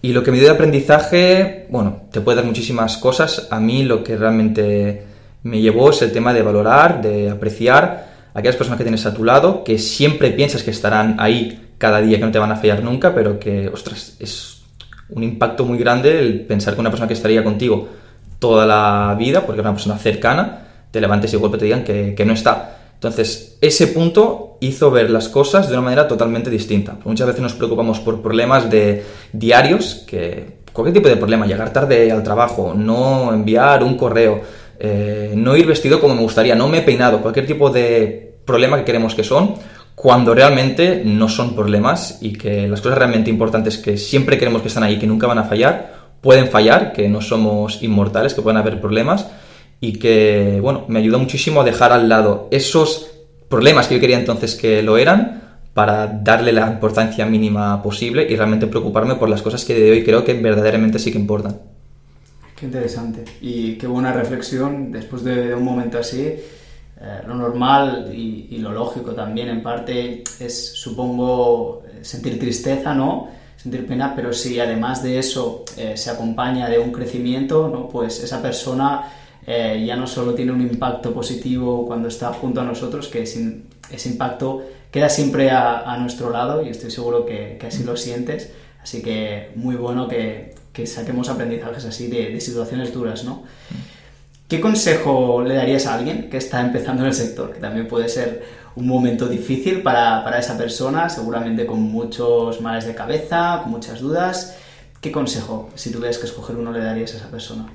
Y 0.00 0.12
lo 0.12 0.24
que 0.24 0.32
me 0.32 0.38
dio 0.38 0.48
de 0.48 0.54
aprendizaje, 0.54 1.68
bueno, 1.70 2.02
te 2.10 2.20
puede 2.20 2.36
dar 2.36 2.44
muchísimas 2.44 2.96
cosas. 2.96 3.46
A 3.50 3.60
mí 3.60 3.84
lo 3.84 4.02
que 4.02 4.16
realmente 4.16 5.04
me 5.42 5.60
llevó 5.60 5.90
es 5.90 6.02
el 6.02 6.12
tema 6.12 6.32
de 6.32 6.42
valorar, 6.42 7.02
de 7.02 7.30
apreciar 7.30 8.08
a 8.34 8.38
aquellas 8.38 8.56
personas 8.56 8.78
que 8.78 8.84
tienes 8.84 9.04
a 9.06 9.14
tu 9.14 9.24
lado, 9.24 9.64
que 9.64 9.78
siempre 9.78 10.30
piensas 10.30 10.62
que 10.62 10.70
estarán 10.70 11.16
ahí 11.18 11.70
cada 11.78 12.00
día, 12.00 12.18
que 12.18 12.24
no 12.24 12.32
te 12.32 12.38
van 12.38 12.52
a 12.52 12.56
fallar 12.56 12.82
nunca, 12.82 13.14
pero 13.14 13.38
que, 13.38 13.68
ostras, 13.68 14.16
es 14.20 14.62
un 15.08 15.22
impacto 15.22 15.64
muy 15.64 15.78
grande 15.78 16.18
el 16.18 16.40
pensar 16.42 16.74
que 16.74 16.80
una 16.80 16.90
persona 16.90 17.08
que 17.08 17.14
estaría 17.14 17.42
contigo 17.44 17.88
toda 18.38 18.66
la 18.66 19.14
vida, 19.18 19.44
porque 19.44 19.60
es 19.60 19.64
una 19.64 19.74
persona 19.74 19.98
cercana, 19.98 20.66
te 20.90 21.00
levantes 21.00 21.32
y 21.32 21.36
de 21.36 21.40
golpe 21.40 21.58
te 21.58 21.64
digan 21.64 21.84
que, 21.84 22.14
que 22.14 22.24
no 22.24 22.32
está. 22.32 22.78
Entonces, 22.94 23.58
ese 23.60 23.88
punto 23.88 24.58
hizo 24.60 24.90
ver 24.92 25.10
las 25.10 25.28
cosas 25.28 25.68
de 25.68 25.74
una 25.74 25.82
manera 25.82 26.06
totalmente 26.06 26.50
distinta. 26.50 26.96
Muchas 27.04 27.26
veces 27.26 27.42
nos 27.42 27.54
preocupamos 27.54 27.98
por 27.98 28.22
problemas 28.22 28.70
de 28.70 29.04
diarios, 29.32 30.04
que 30.06 30.58
cualquier 30.72 30.94
tipo 30.94 31.08
de 31.08 31.16
problema, 31.16 31.46
llegar 31.46 31.72
tarde 31.72 32.12
al 32.12 32.22
trabajo, 32.22 32.74
no 32.76 33.32
enviar 33.32 33.82
un 33.82 33.96
correo, 33.96 34.40
eh, 34.84 35.32
no 35.36 35.56
ir 35.56 35.64
vestido 35.64 36.00
como 36.00 36.16
me 36.16 36.22
gustaría, 36.22 36.56
no 36.56 36.66
me 36.66 36.78
he 36.78 36.82
peinado, 36.82 37.22
cualquier 37.22 37.46
tipo 37.46 37.70
de 37.70 38.34
problema 38.44 38.76
que 38.76 38.84
queremos 38.84 39.14
que 39.14 39.22
son, 39.22 39.54
cuando 39.94 40.34
realmente 40.34 41.02
no 41.04 41.28
son 41.28 41.54
problemas 41.54 42.18
y 42.20 42.32
que 42.32 42.66
las 42.66 42.80
cosas 42.80 42.98
realmente 42.98 43.30
importantes 43.30 43.78
que 43.78 43.96
siempre 43.96 44.38
queremos 44.38 44.60
que 44.60 44.66
están 44.66 44.82
ahí, 44.82 44.98
que 44.98 45.06
nunca 45.06 45.28
van 45.28 45.38
a 45.38 45.44
fallar, 45.44 46.10
pueden 46.20 46.48
fallar, 46.48 46.92
que 46.92 47.08
no 47.08 47.20
somos 47.20 47.80
inmortales, 47.84 48.34
que 48.34 48.42
pueden 48.42 48.56
haber 48.56 48.80
problemas 48.80 49.28
y 49.80 50.00
que, 50.00 50.58
bueno, 50.60 50.84
me 50.88 50.98
ayudó 50.98 51.20
muchísimo 51.20 51.60
a 51.60 51.64
dejar 51.64 51.92
al 51.92 52.08
lado 52.08 52.48
esos 52.50 53.08
problemas 53.48 53.86
que 53.86 53.94
yo 53.94 54.00
quería 54.00 54.18
entonces 54.18 54.56
que 54.56 54.82
lo 54.82 54.98
eran 54.98 55.60
para 55.74 56.08
darle 56.08 56.52
la 56.52 56.66
importancia 56.66 57.24
mínima 57.24 57.80
posible 57.84 58.26
y 58.28 58.34
realmente 58.34 58.66
preocuparme 58.66 59.14
por 59.14 59.28
las 59.28 59.42
cosas 59.42 59.64
que 59.64 59.74
de 59.74 59.92
hoy 59.92 60.02
creo 60.02 60.24
que 60.24 60.34
verdaderamente 60.34 60.98
sí 60.98 61.12
que 61.12 61.18
importan. 61.18 61.71
Qué 62.62 62.66
interesante 62.66 63.24
y 63.40 63.74
qué 63.74 63.88
buena 63.88 64.12
reflexión 64.12 64.92
después 64.92 65.24
de 65.24 65.52
un 65.52 65.64
momento 65.64 65.98
así 65.98 66.20
eh, 66.20 66.42
lo 67.26 67.34
normal 67.34 68.12
y, 68.14 68.56
lo 68.58 68.70
lógico 68.70 69.16
también 69.16 69.48
en 69.48 69.64
parte 69.64 70.22
es, 70.38 70.74
supongo, 70.74 71.82
sentir 72.02 72.38
tristeza, 72.38 72.94
¿no? 72.94 73.30
Sentir 73.56 73.84
pena, 73.84 74.14
pero 74.14 74.32
si 74.32 74.60
además 74.60 75.02
de 75.02 75.18
eso 75.18 75.64
eh, 75.76 75.96
se 75.96 76.10
acompaña 76.10 76.68
de 76.68 76.78
un 76.78 76.92
crecimiento, 76.92 77.66
¿no? 77.66 77.88
Pues 77.88 78.22
esa 78.22 78.40
persona 78.40 79.10
eh, 79.44 79.82
ya 79.84 79.96
no 79.96 80.06
solo 80.06 80.32
tiene 80.32 80.52
un 80.52 80.60
impacto 80.60 81.12
positivo 81.12 81.84
cuando 81.84 82.06
está 82.06 82.32
junto 82.32 82.60
a 82.60 82.64
nosotros, 82.64 83.08
que 83.08 83.22
ese 83.22 84.08
impacto 84.08 84.62
queda 84.92 85.08
siempre 85.08 85.50
a, 85.50 85.96
nuestro 85.98 86.30
lado 86.30 86.64
y 86.64 86.68
estoy 86.68 86.92
seguro 86.92 87.26
que, 87.26 87.58
así 87.66 87.82
lo 87.82 87.96
sientes. 87.96 88.52
Así 88.80 89.02
que 89.02 89.50
muy 89.56 89.74
bueno 89.74 90.06
que, 90.06 90.61
saquemos 90.86 91.28
aprendizajes 91.28 91.84
así 91.84 92.08
de, 92.08 92.30
de 92.30 92.40
situaciones 92.40 92.92
duras, 92.92 93.24
¿no? 93.24 93.44
¿Qué 94.48 94.60
consejo 94.60 95.42
le 95.42 95.54
darías 95.54 95.86
a 95.86 95.94
alguien 95.94 96.28
que 96.28 96.36
está 96.36 96.60
empezando 96.60 97.02
en 97.02 97.08
el 97.08 97.14
sector? 97.14 97.52
Que 97.52 97.60
también 97.60 97.88
puede 97.88 98.08
ser 98.08 98.44
un 98.76 98.86
momento 98.86 99.26
difícil 99.26 99.82
para, 99.82 100.22
para 100.24 100.38
esa 100.38 100.56
persona, 100.58 101.08
seguramente 101.08 101.66
con 101.66 101.80
muchos 101.80 102.60
males 102.60 102.86
de 102.86 102.94
cabeza, 102.94 103.60
con 103.62 103.72
muchas 103.72 104.00
dudas. 104.00 104.56
¿Qué 105.00 105.10
consejo, 105.10 105.70
si 105.74 105.90
tuvieras 105.90 106.18
que 106.18 106.26
escoger 106.26 106.56
uno, 106.56 106.70
le 106.70 106.80
darías 106.80 107.14
a 107.14 107.16
esa 107.16 107.30
persona? 107.30 107.66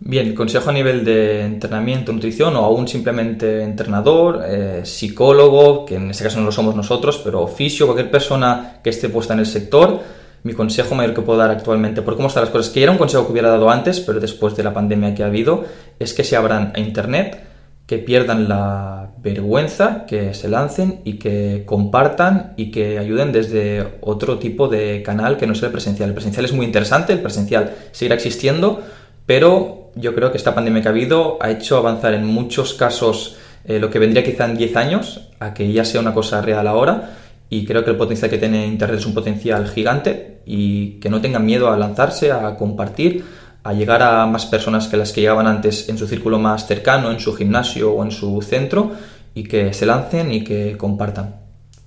Bien, 0.00 0.34
consejo 0.34 0.68
a 0.68 0.72
nivel 0.72 1.04
de 1.04 1.42
entrenamiento, 1.42 2.12
nutrición 2.12 2.56
o 2.56 2.64
aún 2.64 2.86
simplemente 2.86 3.62
entrenador, 3.62 4.42
eh, 4.46 4.80
psicólogo, 4.84 5.86
que 5.86 5.94
en 5.94 6.10
este 6.10 6.24
caso 6.24 6.40
no 6.40 6.46
lo 6.46 6.52
somos 6.52 6.76
nosotros, 6.76 7.20
pero 7.24 7.40
oficio, 7.40 7.86
cualquier 7.86 8.10
persona 8.10 8.80
que 8.82 8.90
esté 8.90 9.08
puesta 9.08 9.32
en 9.32 9.40
el 9.40 9.46
sector, 9.46 10.02
mi 10.44 10.52
consejo 10.52 10.94
mayor 10.94 11.14
que 11.14 11.22
puedo 11.22 11.38
dar 11.38 11.50
actualmente 11.50 12.02
por 12.02 12.16
cómo 12.16 12.28
están 12.28 12.44
las 12.44 12.50
cosas, 12.50 12.72
que 12.72 12.82
era 12.82 12.92
un 12.92 12.98
consejo 12.98 13.26
que 13.26 13.32
hubiera 13.32 13.48
dado 13.48 13.70
antes, 13.70 14.00
pero 14.00 14.20
después 14.20 14.54
de 14.54 14.62
la 14.62 14.74
pandemia 14.74 15.14
que 15.14 15.22
ha 15.22 15.26
habido, 15.26 15.64
es 15.98 16.12
que 16.12 16.22
se 16.22 16.36
abran 16.36 16.72
a 16.76 16.80
Internet, 16.80 17.42
que 17.86 17.96
pierdan 17.98 18.46
la 18.48 19.10
vergüenza, 19.22 20.04
que 20.06 20.34
se 20.34 20.48
lancen 20.48 21.00
y 21.04 21.14
que 21.14 21.62
compartan 21.64 22.52
y 22.56 22.70
que 22.70 22.98
ayuden 22.98 23.32
desde 23.32 23.98
otro 24.02 24.38
tipo 24.38 24.68
de 24.68 25.02
canal 25.02 25.38
que 25.38 25.46
no 25.46 25.54
sea 25.54 25.68
el 25.68 25.72
presencial. 25.72 26.10
El 26.10 26.14
presencial 26.14 26.44
es 26.44 26.52
muy 26.52 26.66
interesante, 26.66 27.14
el 27.14 27.20
presencial 27.20 27.74
seguirá 27.92 28.14
existiendo, 28.14 28.82
pero 29.24 29.92
yo 29.94 30.14
creo 30.14 30.30
que 30.30 30.36
esta 30.36 30.54
pandemia 30.54 30.82
que 30.82 30.88
ha 30.88 30.90
habido 30.90 31.38
ha 31.40 31.50
hecho 31.50 31.78
avanzar 31.78 32.12
en 32.12 32.26
muchos 32.26 32.74
casos 32.74 33.38
eh, 33.64 33.78
lo 33.78 33.88
que 33.88 33.98
vendría 33.98 34.22
quizá 34.22 34.44
en 34.44 34.58
10 34.58 34.76
años 34.76 35.28
a 35.40 35.54
que 35.54 35.72
ya 35.72 35.86
sea 35.86 36.02
una 36.02 36.12
cosa 36.12 36.42
real 36.42 36.66
ahora 36.66 37.23
y 37.48 37.64
creo 37.64 37.84
que 37.84 37.90
el 37.90 37.96
potencial 37.96 38.30
que 38.30 38.38
tiene 38.38 38.66
Internet 38.66 39.00
es 39.00 39.06
un 39.06 39.14
potencial 39.14 39.68
gigante 39.68 40.40
y 40.46 40.98
que 41.00 41.08
no 41.08 41.20
tengan 41.20 41.44
miedo 41.44 41.70
a 41.70 41.76
lanzarse, 41.76 42.32
a 42.32 42.56
compartir, 42.56 43.24
a 43.62 43.72
llegar 43.72 44.02
a 44.02 44.26
más 44.26 44.46
personas 44.46 44.88
que 44.88 44.96
las 44.96 45.12
que 45.12 45.20
llegaban 45.22 45.46
antes 45.46 45.88
en 45.88 45.96
su 45.96 46.06
círculo 46.06 46.38
más 46.38 46.66
cercano, 46.66 47.10
en 47.10 47.20
su 47.20 47.34
gimnasio 47.34 47.92
o 47.92 48.04
en 48.04 48.10
su 48.10 48.42
centro 48.42 48.92
y 49.34 49.44
que 49.44 49.72
se 49.72 49.86
lancen 49.86 50.32
y 50.32 50.44
que 50.44 50.76
compartan. 50.76 51.36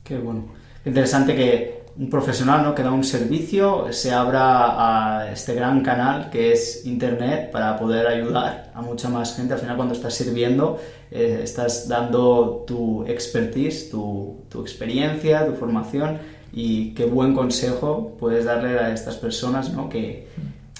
Qué 0.04 0.18
bueno. 0.18 0.48
Interesante 0.86 1.36
que 1.36 1.77
un 2.00 2.10
profesional 2.10 2.64
¿no? 2.64 2.76
que 2.76 2.84
da 2.84 2.92
un 2.92 3.04
servicio 3.04 3.92
se 3.92 4.12
abra 4.12 5.22
a 5.22 5.32
este 5.32 5.56
gran 5.56 5.82
canal 5.82 6.30
que 6.30 6.52
es 6.52 6.86
Internet 6.86 7.50
para 7.52 7.78
poder 7.78 8.06
ayudar 8.08 8.72
a 8.76 8.82
mucha 8.82 9.10
más 9.10 9.36
gente. 9.36 9.54
Al 9.54 9.60
final 9.60 9.76
cuando 9.76 9.96
estás 9.96 10.14
sirviendo 10.14 10.80
eh, 11.10 11.40
estás 11.44 11.88
dando 11.88 12.64
tu 12.68 13.04
expertise, 13.08 13.90
tu, 13.90 14.44
tu, 14.50 14.62
experiencia, 14.62 15.46
tu 15.48 15.54
formación 15.54 16.20
y 16.54 16.94
qué 16.94 17.06
buen 17.06 17.34
consejo 17.34 18.16
puedes 18.20 18.46
darle 18.46 18.78
a 18.78 18.94
estas 18.94 19.18
personas 19.18 19.74
¿no? 19.74 19.90
que, 19.90 20.28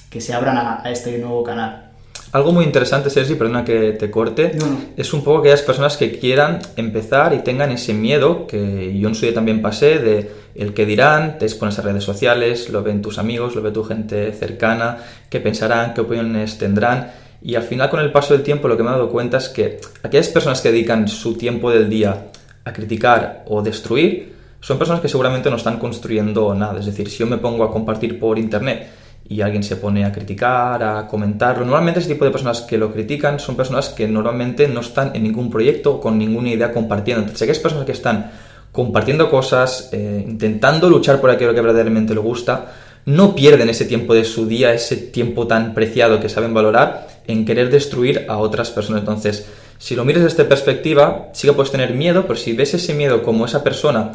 que 0.10 0.22
se 0.22 0.34
abran 0.34 0.58
a, 0.58 0.84
a 0.84 0.92
este 0.92 1.18
nuevo 1.18 1.44
canal. 1.44 1.87
Algo 2.32 2.52
muy 2.52 2.66
interesante, 2.66 3.10
Sergi, 3.10 3.36
perdona 3.36 3.64
que 3.64 3.94
te 3.94 4.12
corte, 4.12 4.52
es 4.98 5.14
un 5.14 5.24
poco 5.24 5.40
aquellas 5.40 5.62
personas 5.62 5.96
que 5.96 6.20
quieran 6.20 6.60
empezar 6.76 7.34
y 7.34 7.40
tengan 7.40 7.72
ese 7.72 7.94
miedo 7.94 8.46
que 8.48 8.98
yo 9.00 9.08
en 9.08 9.16
su 9.16 9.26
día 9.26 9.34
también 9.34 9.62
pasé 9.62 10.00
de 10.00 10.32
el 10.54 10.74
que 10.74 10.86
dirán, 10.86 11.38
te 11.38 11.46
expones 11.46 11.80
a 11.80 11.84
redes 11.84 12.04
sociales, 12.04 12.70
lo 12.70 12.84
ven 12.84 13.02
tus 13.02 13.18
amigos, 13.18 13.56
lo 13.56 13.62
ve 13.62 13.72
tu 13.72 13.84
gente 13.84 14.34
cercana, 14.34 14.98
qué 15.30 15.40
pensarán, 15.40 15.94
qué 15.94 16.02
opiniones 16.02 16.58
tendrán. 16.58 17.12
Y 17.42 17.56
al 17.56 17.64
final, 17.64 17.90
con 17.90 18.00
el 18.00 18.12
paso 18.12 18.34
del 18.34 18.44
tiempo, 18.44 18.68
lo 18.68 18.76
que 18.76 18.84
me 18.84 18.90
he 18.90 18.94
dado 18.94 19.10
cuenta 19.10 19.38
es 19.38 19.50
que 19.50 19.80
aquellas 20.04 20.28
personas 20.28 20.60
que 20.60 20.72
dedican 20.72 21.08
su 21.08 21.38
tiempo 21.38 21.72
del 21.72 21.90
día 21.90 22.28
a 22.66 22.74
criticar 22.74 23.46
o 23.48 23.62
destruir, 23.62 24.36
son 24.60 24.78
personas 24.78 25.02
que 25.02 25.08
seguramente 25.08 25.50
no 25.50 25.56
están 25.56 25.78
construyendo 25.78 26.54
nada. 26.54 26.80
Es 26.80 26.88
decir, 26.88 27.10
si 27.10 27.20
yo 27.20 27.28
me 27.28 27.38
pongo 27.38 27.64
a 27.64 27.72
compartir 27.72 28.20
por 28.20 28.38
internet 28.38 28.88
y 29.30 29.42
alguien 29.42 29.64
se 29.64 29.76
pone 29.76 30.06
a 30.06 30.12
criticar, 30.12 30.82
a 30.82 31.08
comentarlo. 31.08 31.66
Normalmente 31.66 32.00
ese 32.00 32.10
tipo 32.10 32.26
de 32.26 32.32
personas 32.32 32.62
que 32.62 32.78
lo 32.78 32.92
critican 32.92 33.40
son 33.40 33.56
personas 33.56 33.90
que 33.90 34.08
normalmente 34.08 34.68
no 34.68 34.80
están 34.80 35.16
en 35.16 35.24
ningún 35.24 35.50
proyecto 35.50 36.00
con 36.00 36.18
ninguna 36.18 36.50
idea 36.50 36.72
compartiendo. 36.72 37.22
Entonces, 37.22 37.42
aquellas 37.42 37.62
personas 37.62 37.86
que 37.86 37.92
están 37.92 38.32
compartiendo 38.72 39.30
cosas, 39.30 39.90
eh, 39.92 40.24
intentando 40.28 40.90
luchar 40.90 41.20
por 41.20 41.30
aquello 41.30 41.54
que 41.54 41.62
verdaderamente 41.62 42.14
le 42.14 42.20
gusta, 42.20 42.74
no 43.06 43.36
pierden 43.36 43.70
ese 43.70 43.86
tiempo 43.86 44.14
de 44.14 44.24
su 44.24 44.48
día, 44.48 44.74
ese 44.74 44.98
tiempo 44.98 45.48
tan 45.48 45.74
preciado 45.74 46.20
que 46.20 46.30
saben 46.30 46.54
valorar 46.54 47.08
en 47.26 47.46
querer 47.46 47.70
destruir 47.70 48.26
a 48.30 48.38
otras 48.38 48.70
personas. 48.72 49.02
Entonces, 49.02 49.48
si 49.78 49.96
lo 49.96 50.06
miras 50.06 50.24
desde 50.24 50.42
esta 50.42 50.50
perspectiva, 50.50 51.30
sí 51.34 51.48
que 51.48 51.54
puedes 51.54 51.72
tener 51.72 51.94
miedo, 51.94 52.24
pero 52.24 52.36
si 52.36 52.54
ves 52.54 52.74
ese 52.74 52.94
miedo 52.94 53.24
como 53.24 53.46
esa 53.46 53.64
persona 53.64 54.14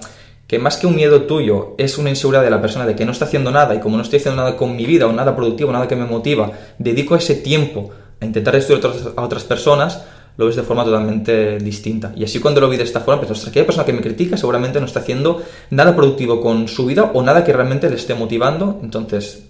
que 0.53 0.59
más 0.59 0.77
que 0.77 0.87
un 0.87 0.95
miedo 0.95 1.23
tuyo 1.23 1.75
es 1.79 1.97
una 1.97 2.11
inseguridad 2.11 2.45
de 2.45 2.51
la 2.51 2.61
persona 2.61 2.85
de 2.85 2.95
que 2.95 3.07
no 3.07 3.13
está 3.13 3.25
haciendo 3.25 3.51
nada 3.51 3.75
y 3.75 3.81
como 3.81 3.97
no 3.97 4.03
estoy 4.03 4.19
haciendo 4.19 4.43
nada 4.43 4.55
con 4.55 4.77
mi 4.77 4.85
vida 4.85 5.07
o 5.07 5.13
nada 5.15 5.35
productivo, 5.35 5.73
nada 5.73 5.89
que 5.89 5.97
me 5.97 6.05
motiva, 6.05 6.53
dedico 6.79 7.17
ese 7.17 7.37
tiempo 7.37 7.89
a 8.21 8.27
intentar 8.27 8.53
destruir 8.53 8.85
a 9.17 9.23
otras 9.23 9.45
personas, 9.45 10.05
lo 10.37 10.45
ves 10.45 10.57
de 10.57 10.63
forma 10.63 10.85
totalmente 10.85 11.57
distinta. 11.57 12.13
Y 12.15 12.25
así 12.25 12.39
cuando 12.39 12.61
lo 12.61 12.69
vi 12.69 12.77
de 12.77 12.83
esta 12.83 13.01
forma, 13.01 13.23
pues 13.23 13.31
ostras, 13.31 13.49
aquella 13.49 13.65
persona 13.65 13.87
que 13.87 13.95
me 13.95 14.03
critica 14.03 14.37
seguramente 14.37 14.79
no 14.79 14.85
está 14.85 15.01
haciendo 15.01 15.43
nada 15.71 15.97
productivo 15.97 16.43
con 16.43 16.69
su 16.69 16.85
vida 16.85 17.13
o 17.15 17.23
nada 17.23 17.45
que 17.45 17.55
realmente 17.55 17.89
le 17.89 17.97
esté 17.97 18.15
motivando. 18.15 18.79
Entonces, 18.83 19.45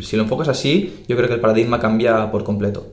si 0.00 0.16
lo 0.16 0.24
enfocas 0.24 0.48
así, 0.48 1.04
yo 1.06 1.16
creo 1.16 1.28
que 1.28 1.34
el 1.34 1.40
paradigma 1.40 1.78
cambia 1.78 2.28
por 2.32 2.42
completo. 2.42 2.88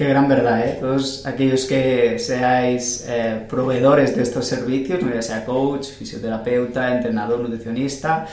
Qué 0.00 0.08
gran 0.08 0.30
verdad, 0.30 0.66
¿eh? 0.66 0.78
Todos 0.80 1.26
aquellos 1.26 1.66
que 1.66 2.18
seáis 2.18 3.04
eh, 3.06 3.44
proveedores 3.46 4.16
de 4.16 4.22
estos 4.22 4.46
servicios, 4.46 4.98
ya 4.98 5.20
sea 5.20 5.44
coach, 5.44 5.88
fisioterapeuta, 5.88 6.96
entrenador, 6.96 7.40
nutricionista, 7.40 8.26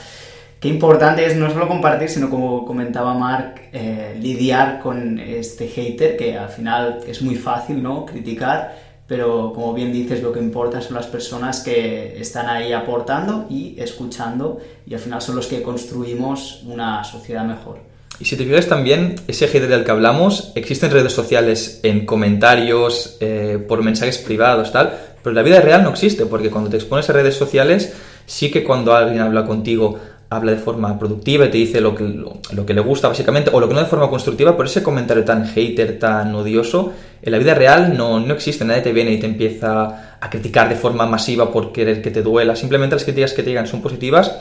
qué 0.60 0.68
importante 0.68 1.26
es 1.26 1.36
no 1.36 1.50
solo 1.50 1.68
compartir, 1.68 2.08
sino 2.08 2.30
como 2.30 2.64
comentaba 2.64 3.12
Mark, 3.12 3.68
eh, 3.74 4.16
lidiar 4.18 4.80
con 4.80 5.18
este 5.18 5.68
hater, 5.68 6.16
que 6.16 6.38
al 6.38 6.48
final 6.48 7.00
es 7.06 7.20
muy 7.20 7.34
fácil, 7.34 7.82
¿no? 7.82 8.06
Criticar, 8.06 8.74
pero 9.06 9.52
como 9.54 9.74
bien 9.74 9.92
dices, 9.92 10.22
lo 10.22 10.32
que 10.32 10.40
importa 10.40 10.80
son 10.80 10.94
las 10.94 11.06
personas 11.06 11.60
que 11.60 12.18
están 12.18 12.48
ahí 12.48 12.72
aportando 12.72 13.44
y 13.50 13.78
escuchando, 13.78 14.58
y 14.86 14.94
al 14.94 15.00
final 15.00 15.20
son 15.20 15.36
los 15.36 15.46
que 15.46 15.60
construimos 15.60 16.62
una 16.62 17.04
sociedad 17.04 17.44
mejor. 17.44 17.97
Y 18.20 18.24
si 18.24 18.36
te 18.36 18.44
fijas 18.44 18.66
también, 18.66 19.14
ese 19.28 19.46
hater 19.46 19.68
del 19.68 19.84
que 19.84 19.92
hablamos 19.92 20.50
existe 20.56 20.86
en 20.86 20.92
redes 20.92 21.12
sociales, 21.12 21.80
en 21.84 22.04
comentarios, 22.04 23.16
eh, 23.20 23.64
por 23.68 23.82
mensajes 23.84 24.18
privados, 24.18 24.72
tal, 24.72 24.92
pero 25.22 25.30
en 25.30 25.36
la 25.36 25.42
vida 25.42 25.60
real 25.60 25.84
no 25.84 25.90
existe, 25.90 26.26
porque 26.26 26.50
cuando 26.50 26.68
te 26.68 26.76
expones 26.76 27.08
a 27.08 27.12
redes 27.12 27.36
sociales, 27.36 27.94
sí 28.26 28.50
que 28.50 28.64
cuando 28.64 28.94
alguien 28.94 29.20
habla 29.20 29.44
contigo 29.46 29.98
habla 30.30 30.52
de 30.52 30.58
forma 30.58 30.98
productiva 30.98 31.46
y 31.46 31.50
te 31.50 31.56
dice 31.56 31.80
lo 31.80 31.94
que, 31.94 32.04
lo, 32.04 32.66
que 32.66 32.74
le 32.74 32.80
gusta 32.80 33.08
básicamente, 33.08 33.50
o 33.52 33.60
lo 33.60 33.68
que 33.68 33.74
no 33.74 33.80
de 33.80 33.86
forma 33.86 34.10
constructiva, 34.10 34.56
por 34.56 34.66
ese 34.66 34.82
comentario 34.82 35.24
tan 35.24 35.46
hater, 35.46 35.98
tan 35.98 36.34
odioso, 36.34 36.92
en 37.22 37.32
la 37.32 37.38
vida 37.38 37.54
real 37.54 37.96
no, 37.96 38.20
no 38.20 38.34
existe, 38.34 38.64
nadie 38.64 38.82
te 38.82 38.92
viene 38.92 39.12
y 39.12 39.20
te 39.20 39.26
empieza 39.26 40.18
a 40.20 40.28
criticar 40.28 40.68
de 40.68 40.74
forma 40.74 41.06
masiva 41.06 41.50
por 41.50 41.72
querer 41.72 42.02
que 42.02 42.10
te 42.10 42.22
duela, 42.22 42.56
simplemente 42.56 42.96
las 42.96 43.04
críticas 43.04 43.32
que 43.32 43.42
te 43.42 43.50
llegan 43.50 43.66
son 43.66 43.80
positivas 43.80 44.32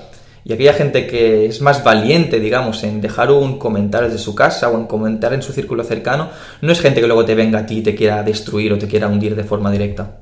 y 0.48 0.54
aquella 0.54 0.72
gente 0.72 1.08
que 1.08 1.46
es 1.46 1.62
más 1.62 1.84
valiente, 1.84 2.40
digamos, 2.40 2.82
en 2.86 3.02
dejar 3.02 3.32
un 3.34 3.60
comentario 3.60 4.08
desde 4.08 4.24
su 4.24 4.34
casa 4.34 4.70
o 4.70 4.78
en 4.78 4.88
comentar 4.88 5.34
en 5.34 5.42
su 5.42 5.52
círculo 5.52 5.84
cercano, 5.84 6.30
no 6.62 6.72
es 6.72 6.80
gente 6.80 7.02
que 7.02 7.08
luego 7.08 7.26
te 7.26 7.36
venga 7.36 7.60
a 7.60 7.66
ti 7.66 7.80
y 7.80 7.82
te 7.82 7.96
quiera 7.96 8.24
destruir 8.24 8.72
o 8.72 8.78
te 8.78 8.88
quiera 8.88 9.10
hundir 9.10 9.36
de 9.36 9.44
forma 9.44 9.70
directa. 9.70 10.20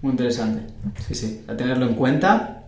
Muy 0.00 0.12
interesante. 0.12 0.72
Sí, 1.06 1.14
sí. 1.14 1.44
A 1.48 1.54
tenerlo 1.54 1.84
en 1.84 1.94
cuenta 1.96 2.62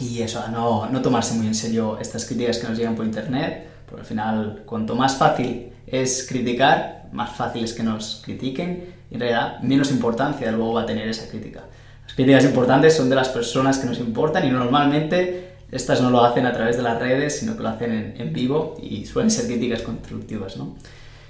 y 0.00 0.22
eso, 0.22 0.40
a 0.40 0.48
no, 0.48 0.88
no 0.88 1.02
tomarse 1.02 1.34
muy 1.34 1.48
en 1.48 1.54
serio 1.54 1.98
estas 2.00 2.24
críticas 2.24 2.56
que 2.56 2.68
nos 2.68 2.78
llegan 2.78 2.94
por 2.94 3.04
internet, 3.04 3.68
porque 3.84 4.00
al 4.00 4.06
final, 4.06 4.62
cuanto 4.64 4.94
más 4.94 5.16
fácil 5.16 5.68
es 5.86 6.26
criticar, 6.26 7.10
más 7.12 7.36
fácil 7.36 7.62
es 7.62 7.74
que 7.74 7.82
nos 7.82 8.22
critiquen 8.24 8.86
y 9.10 9.14
en 9.16 9.20
realidad 9.20 9.60
menos 9.60 9.90
importancia 9.90 10.50
luego 10.50 10.72
va 10.72 10.82
a 10.82 10.86
tener 10.86 11.08
esa 11.08 11.28
crítica. 11.28 11.64
Las 12.04 12.14
críticas 12.14 12.44
importantes 12.46 12.96
son 12.96 13.10
de 13.10 13.16
las 13.16 13.28
personas 13.28 13.76
que 13.76 13.86
nos 13.86 13.98
importan 13.98 14.46
y 14.46 14.50
normalmente 14.50 15.55
estas 15.76 16.00
no 16.00 16.10
lo 16.10 16.24
hacen 16.24 16.46
a 16.46 16.52
través 16.52 16.76
de 16.76 16.82
las 16.82 16.98
redes, 16.98 17.38
sino 17.38 17.56
que 17.56 17.62
lo 17.62 17.68
hacen 17.68 18.14
en, 18.18 18.32
vivo 18.32 18.76
y 18.82 19.06
suelen 19.06 19.30
ser 19.30 19.46
críticas 19.46 19.82
constructivas, 19.82 20.56
¿no? 20.56 20.76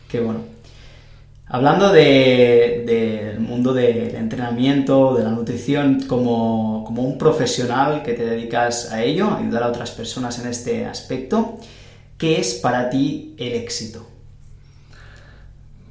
Qué 0.08 0.20
bueno. 0.20 0.40
Hablando 1.48 1.92
del 1.92 3.38
mundo 3.38 3.72
del 3.72 4.16
entrenamiento, 4.16 5.14
de 5.14 5.22
la 5.22 5.30
nutrición, 5.30 6.00
como, 6.08 6.82
como, 6.84 7.02
un 7.02 7.18
profesional 7.18 8.02
que 8.02 8.14
te 8.14 8.24
dedicas 8.24 8.92
a 8.92 9.04
ello, 9.04 9.28
a 9.28 9.38
ayudar 9.38 9.62
a 9.62 9.68
otras 9.68 9.92
personas 9.92 10.40
en 10.40 10.48
este 10.48 10.86
aspecto, 10.86 11.58
¿qué 12.18 12.40
es 12.40 12.54
para 12.54 12.90
ti 12.90 13.36
el 13.38 13.52
éxito? 13.52 14.06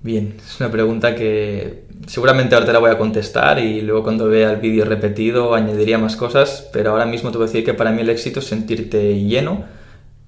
Bien, 0.04 0.36
es 0.46 0.60
una 0.60 0.70
pregunta 0.70 1.16
que 1.16 1.85
seguramente 2.08 2.56
ahora 2.56 2.68
te 2.68 2.74
la 2.74 2.80
voy 2.80 2.92
a 2.92 2.98
contestar 2.98 3.60
y 3.60 3.82
luego 3.82 4.04
cuando 4.04 4.28
vea 4.28 4.52
el 4.52 4.58
vídeo 4.58 4.86
repetido 4.86 5.56
añadiría 5.56 5.98
más 5.98 6.16
cosas, 6.16 6.70
pero 6.72 6.92
ahora 6.92 7.06
mismo 7.06 7.32
te 7.32 7.38
voy 7.38 7.46
a 7.46 7.48
decir 7.48 7.66
que 7.66 7.74
para 7.74 7.92
mí 7.92 8.02
el 8.02 8.10
éxito 8.10 8.40
es 8.40 8.48
sentirte 8.48 9.20
lleno 9.20 9.66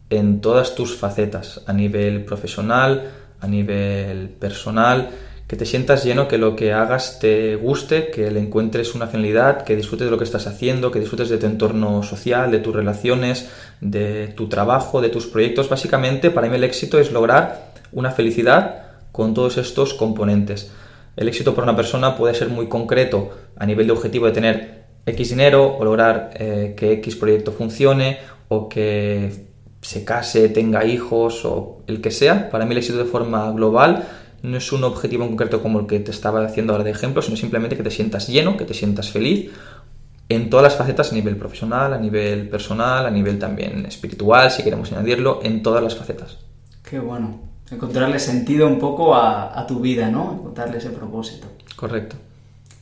en 0.09 0.41
todas 0.41 0.75
tus 0.75 0.95
facetas, 0.95 1.61
a 1.67 1.73
nivel 1.73 2.23
profesional, 2.25 3.11
a 3.39 3.47
nivel 3.47 4.29
personal, 4.29 5.09
que 5.47 5.55
te 5.55 5.65
sientas 5.65 6.03
lleno, 6.03 6.27
que 6.27 6.37
lo 6.37 6.55
que 6.55 6.73
hagas 6.73 7.19
te 7.19 7.55
guste, 7.55 8.11
que 8.11 8.31
le 8.31 8.41
encuentres 8.41 8.95
una 8.95 9.07
finalidad, 9.07 9.63
que 9.63 9.77
disfrutes 9.77 10.05
de 10.05 10.11
lo 10.11 10.17
que 10.17 10.25
estás 10.25 10.45
haciendo, 10.45 10.91
que 10.91 10.99
disfrutes 10.99 11.29
de 11.29 11.37
tu 11.37 11.45
entorno 11.45 12.03
social, 12.03 12.51
de 12.51 12.59
tus 12.59 12.75
relaciones, 12.75 13.49
de 13.79 14.27
tu 14.35 14.49
trabajo, 14.49 14.99
de 14.99 15.07
tus 15.07 15.25
proyectos. 15.25 15.69
Básicamente, 15.69 16.31
para 16.31 16.49
mí 16.49 16.55
el 16.57 16.65
éxito 16.65 16.99
es 16.99 17.13
lograr 17.13 17.71
una 17.93 18.11
felicidad 18.11 18.83
con 19.13 19.33
todos 19.33 19.57
estos 19.57 19.93
componentes. 19.93 20.69
El 21.17 21.27
éxito 21.27 21.55
para 21.55 21.63
una 21.63 21.75
persona 21.75 22.15
puede 22.15 22.35
ser 22.35 22.47
muy 22.49 22.67
concreto 22.67 23.31
a 23.55 23.65
nivel 23.65 23.87
de 23.87 23.93
objetivo 23.93 24.27
de 24.27 24.31
tener 24.33 24.85
X 25.03 25.29
dinero 25.29 25.75
o 25.75 25.83
lograr 25.83 26.29
eh, 26.35 26.75
que 26.77 26.91
X 26.93 27.15
proyecto 27.15 27.51
funcione 27.51 28.19
o 28.49 28.69
que 28.69 29.47
se 29.81 30.05
case, 30.05 30.47
tenga 30.49 30.85
hijos 30.85 31.43
o 31.43 31.81
el 31.87 32.01
que 32.01 32.11
sea. 32.11 32.51
Para 32.51 32.65
mí 32.65 32.73
el 32.73 32.77
éxito 32.77 32.99
de 32.99 33.05
forma 33.05 33.51
global 33.51 34.07
no 34.43 34.57
es 34.57 34.71
un 34.71 34.83
objetivo 34.83 35.23
en 35.23 35.29
concreto 35.29 35.63
como 35.63 35.79
el 35.79 35.87
que 35.87 35.99
te 35.99 36.11
estaba 36.11 36.45
haciendo 36.45 36.73
ahora 36.73 36.83
de 36.83 36.91
ejemplo, 36.91 37.23
sino 37.23 37.35
simplemente 37.35 37.75
que 37.75 37.83
te 37.83 37.91
sientas 37.91 38.27
lleno, 38.27 38.55
que 38.55 38.65
te 38.65 38.75
sientas 38.75 39.09
feliz 39.09 39.49
en 40.29 40.51
todas 40.51 40.63
las 40.63 40.75
facetas 40.75 41.11
a 41.11 41.15
nivel 41.15 41.35
profesional, 41.35 41.93
a 41.93 41.97
nivel 41.97 42.47
personal, 42.47 43.07
a 43.07 43.09
nivel 43.09 43.39
también 43.39 43.87
espiritual, 43.87 44.51
si 44.51 44.61
queremos 44.61 44.91
añadirlo, 44.91 45.39
en 45.41 45.63
todas 45.63 45.81
las 45.81 45.95
facetas. 45.95 46.37
Qué 46.87 46.99
bueno 46.99 47.46
encontrarle 47.71 48.19
sentido 48.19 48.67
un 48.67 48.79
poco 48.79 49.15
a, 49.15 49.65
tu 49.67 49.79
vida, 49.79 50.09
¿no? 50.09 50.33
Encontrarle 50.39 50.77
ese 50.77 50.89
propósito. 50.89 51.47
Correcto. 51.75 52.15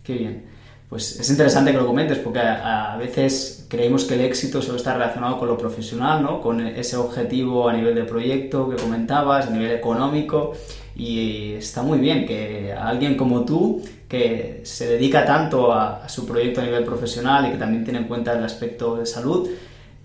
Qué 0.04 0.14
bien. 0.14 0.46
Pues 0.90 1.20
es 1.20 1.30
interesante 1.30 1.72
que 1.72 1.78
lo 1.78 1.88
comentes 1.88 2.20
porque 2.20 2.40
a, 2.40 2.96
veces 2.98 3.66
creemos 3.68 4.06
que 4.06 4.14
el 4.14 4.22
éxito 4.22 4.62
solo 4.62 4.78
está 4.78 4.94
relacionado 4.94 5.40
con 5.40 5.48
lo 5.48 5.58
profesional, 5.58 6.22
¿no? 6.22 6.42
Con 6.42 6.66
ese 6.66 6.96
objetivo 6.96 7.68
a 7.68 7.74
nivel 7.74 7.96
de 7.96 8.04
proyecto 8.04 8.70
que 8.70 8.76
comentabas, 8.76 9.48
a 9.48 9.50
nivel 9.50 9.72
económico 9.72 10.54
y 10.96 11.54
está 11.54 11.82
muy 11.82 12.00
bien 12.00 12.26
que 12.26 12.72
alguien 12.72 13.18
como 13.18 13.44
tú 13.44 13.82
que 14.08 14.62
se 14.64 14.88
dedica 14.88 15.26
tanto 15.26 15.74
a 15.74 16.08
su 16.08 16.26
proyecto 16.26 16.62
a 16.62 16.64
nivel 16.64 16.86
profesional 16.86 17.48
y 17.48 17.52
que 17.52 17.58
también 17.58 17.84
tiene 17.84 18.00
en 18.00 18.06
cuenta 18.06 18.34
el 18.34 18.44
aspecto 18.44 18.96
de 18.96 19.06
salud, 19.06 19.50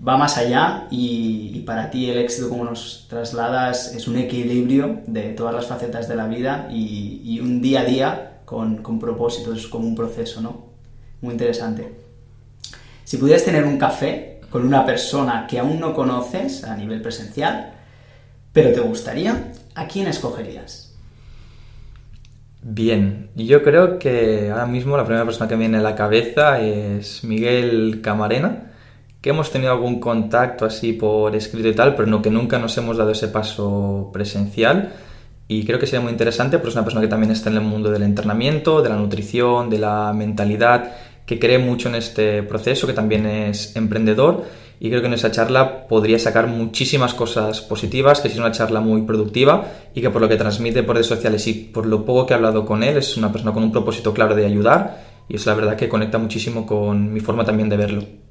va 0.07 0.17
más 0.17 0.39
allá 0.39 0.87
y, 0.91 1.61
para 1.67 1.91
ti 1.91 2.11
el 2.11 2.19
éxito, 2.19 2.49
como 2.49 2.65
nos 2.65 3.07
trasladas, 3.09 3.95
es 3.95 4.09
un 4.09 4.17
equilibrio 4.17 5.01
de 5.07 5.33
todas 5.33 5.55
las 5.55 5.67
facetas 5.67 6.09
de 6.09 6.17
la 6.17 6.27
vida 6.27 6.69
y, 6.71 7.39
un 7.41 7.61
día 7.63 7.81
a 7.81 7.85
día 7.85 8.41
con, 8.45 8.79
con 8.79 8.99
propósitos, 8.99 9.67
como 9.69 9.87
un 9.87 9.95
proceso, 9.95 10.41
¿no? 10.41 10.71
Muy 11.21 11.33
interesante. 11.33 11.93
Si 13.05 13.17
pudieras 13.17 13.45
tener 13.45 13.65
un 13.65 13.79
café 13.79 14.41
con 14.51 14.67
una 14.67 14.85
persona 14.85 15.47
que 15.49 15.59
aún 15.59 15.79
no 15.79 15.95
conoces 15.95 16.65
a 16.65 16.77
nivel 16.77 17.03
presencial, 17.03 17.73
pero 18.53 18.73
te 18.73 18.81
gustaría, 18.81 19.53
¿a 19.75 19.87
quién 19.87 20.07
escogerías? 20.07 20.95
Bien, 22.63 23.31
yo 23.37 23.63
creo 23.63 23.99
que 23.99 24.51
ahora 24.51 24.67
mismo 24.67 24.97
la 24.97 25.05
primera 25.05 25.25
persona 25.25 25.49
que 25.49 25.55
me 25.55 25.61
viene 25.61 25.79
a 25.79 25.83
la 25.83 25.95
cabeza 25.95 26.61
es 26.61 27.25
Miguel 27.25 28.01
Camarena 28.03 28.70
que 29.21 29.31
hemos 29.31 29.51
tenido 29.51 29.73
algún 29.73 30.01
contacto 30.01 30.65
así 30.65 30.93
por 30.93 31.35
escrito 31.37 31.69
y 31.69 31.75
tal, 31.75 31.95
pero 31.95 32.09
no, 32.09 32.23
que 32.23 32.31
nunca 32.31 32.59
nos 32.59 32.77
hemos 32.79 32.97
dado 32.97 33.11
ese 33.11 33.29
paso 33.29 34.11
presencial. 34.13 34.93
Y 35.47 35.65
creo 35.65 35.79
que 35.79 35.87
sería 35.87 36.01
muy 36.01 36.13
interesante, 36.13 36.59
porque 36.59 36.71
es 36.71 36.77
una 36.77 36.85
persona 36.85 37.03
que 37.03 37.09
también 37.09 37.33
está 37.33 37.51
en 37.51 37.57
el 37.57 37.63
mundo 37.63 37.91
del 37.91 38.03
entrenamiento, 38.05 38.83
de 38.83 38.89
la 38.89 38.97
nutrición, 38.97 39.69
de 39.69 39.79
la 39.79 40.13
mentalidad, 40.15 40.93
que 41.27 41.39
cree 41.39 41.59
mucho 41.59 41.89
en 41.89 41.97
este 41.97 42.43
proceso, 42.45 42.87
que 42.87 42.93
también 42.93 43.27
es 43.27 43.77
emprendedor. 43.77 44.45
Y 44.79 44.89
creo 44.89 45.03
que 45.03 45.09
en 45.09 45.15
esa 45.15 45.31
charla 45.31 45.87
podría 45.87 46.19
sacar 46.19 46.47
muchísimas 46.47 47.13
cosas 47.13 47.61
positivas, 47.61 48.21
que 48.21 48.29
es 48.29 48.39
una 48.39 48.53
charla 48.53 48.81
muy 48.81 49.03
productiva 49.03 49.67
y 49.95 50.01
que 50.01 50.09
por 50.09 50.23
lo 50.23 50.29
que 50.29 50.37
transmite 50.37 50.83
por 50.83 50.95
redes 50.95 51.09
sociales 51.09 51.47
y 51.49 51.53
por 51.53 51.85
lo 51.85 52.07
poco 52.07 52.25
que 52.25 52.33
he 52.33 52.37
hablado 52.37 52.65
con 52.65 52.83
él, 52.83 52.97
es 52.97 53.19
una 53.19 53.31
persona 53.31 53.53
con 53.53 53.63
un 53.63 53.73
propósito 53.73 54.15
claro 54.15 54.35
de 54.35 54.47
ayudar. 54.47 55.05
Y 55.29 55.37
es 55.37 55.45
la 55.45 55.55
verdad 55.55 55.77
que 55.77 55.89
conecta 55.89 56.17
muchísimo 56.17 56.65
con 56.65 57.13
mi 57.13 57.21
forma 57.21 57.45
también 57.45 57.69
de 57.69 57.77
verlo. 57.77 58.30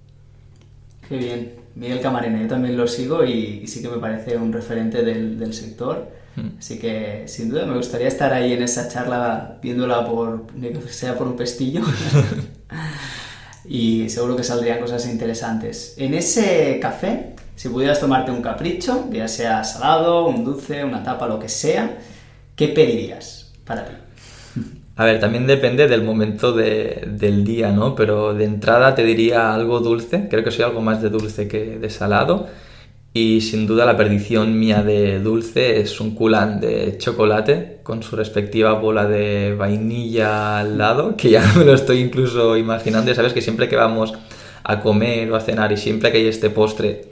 Qué 1.10 1.17
bien. 1.17 1.54
Miguel 1.76 2.02
Camarena, 2.02 2.41
yo 2.41 2.48
también 2.48 2.78
lo 2.78 2.88
sigo 2.88 3.24
y, 3.24 3.65
sí 3.67 3.82
que 3.82 3.89
me 3.89 3.98
parece 3.98 4.38
un 4.38 4.54
referente 4.54 5.02
del, 5.02 5.54
sector. 5.54 6.08
Mm. 6.36 6.60
Así 6.60 6.78
que 6.78 7.24
sin 7.28 7.50
duda 7.50 7.65
me 7.65 7.76
gustaría 7.76 8.08
estar 8.08 8.32
ahí 8.32 8.54
en 8.54 8.62
esa 8.62 8.88
charla 8.88 9.58
viéndola 9.62 10.06
por, 10.06 10.45
sea 10.89 11.17
por 11.17 11.28
un 11.28 11.36
pestillo. 11.36 11.82
y 13.65 14.10
seguro 14.10 14.36
que 14.36 14.43
saldrían 14.43 14.80
cosas 14.80 15.08
interesantes. 15.08 15.95
En 15.98 16.13
ese 16.13 16.80
café, 16.80 17.36
si 17.56 17.69
pudieras 17.69 18.00
tomarte 18.00 18.32
un 18.32 18.41
capricho, 18.41 19.10
ya 19.12 19.28
sea 19.28 19.63
salado, 19.63 20.28
un 20.28 20.43
dulce, 20.43 20.84
una 20.84 21.04
tapa, 21.04 21.28
lo 21.28 21.39
que 21.39 21.50
sea, 21.50 21.98
¿qué 22.56 22.67
pedirías 22.67 23.52
para 23.65 23.86
ti? 23.86 23.93
A 24.99 25.05
ver, 25.05 25.21
también 25.21 25.47
depende 25.47 25.88
del 25.88 26.03
momento 26.03 26.51
del 26.51 27.45
día, 27.45 27.71
¿no? 27.71 27.95
Pero 27.95 28.33
de 28.33 28.43
entrada 28.43 28.95
te 28.95 29.05
diría 29.05 29.53
algo 29.53 29.79
dulce, 29.79 30.27
creo 30.29 30.43
que 30.43 30.51
soy 30.51 30.65
algo 30.65 30.81
más 30.81 31.01
de 31.01 31.09
dulce 31.09 31.47
que 31.47 31.79
de 31.79 31.89
salado. 31.89 32.47
Y 33.13 33.39
sin 33.39 33.65
duda 33.65 33.85
la 33.85 33.95
perdición 33.95 34.59
mía 34.59 34.83
de 34.83 35.21
dulce 35.21 35.79
es 35.79 36.01
un 36.01 36.15
culán 36.15 36.59
de 36.59 36.97
chocolate 36.97 37.79
con 37.81 38.03
su 38.03 38.17
respectiva 38.17 38.73
bola 38.73 39.05
de 39.05 39.55
vainilla 39.57 40.59
al 40.59 40.77
lado, 40.77 41.15
que 41.15 41.29
ya 41.29 41.49
me 41.57 41.63
lo 41.63 41.75
estoy 41.75 41.99
incluso 41.99 42.57
imaginando. 42.57 43.07
Ya 43.09 43.15
sabes 43.15 43.31
que 43.31 43.41
siempre 43.41 43.69
que 43.69 43.77
vamos 43.77 44.12
a 44.63 44.81
comer 44.81 45.31
o 45.31 45.38
a 45.38 45.39
cenar 45.39 45.71
y 45.71 45.77
siempre 45.77 46.12
que 46.12 46.17
hay 46.17 46.27
este 46.27 46.49
postre, 46.49 47.05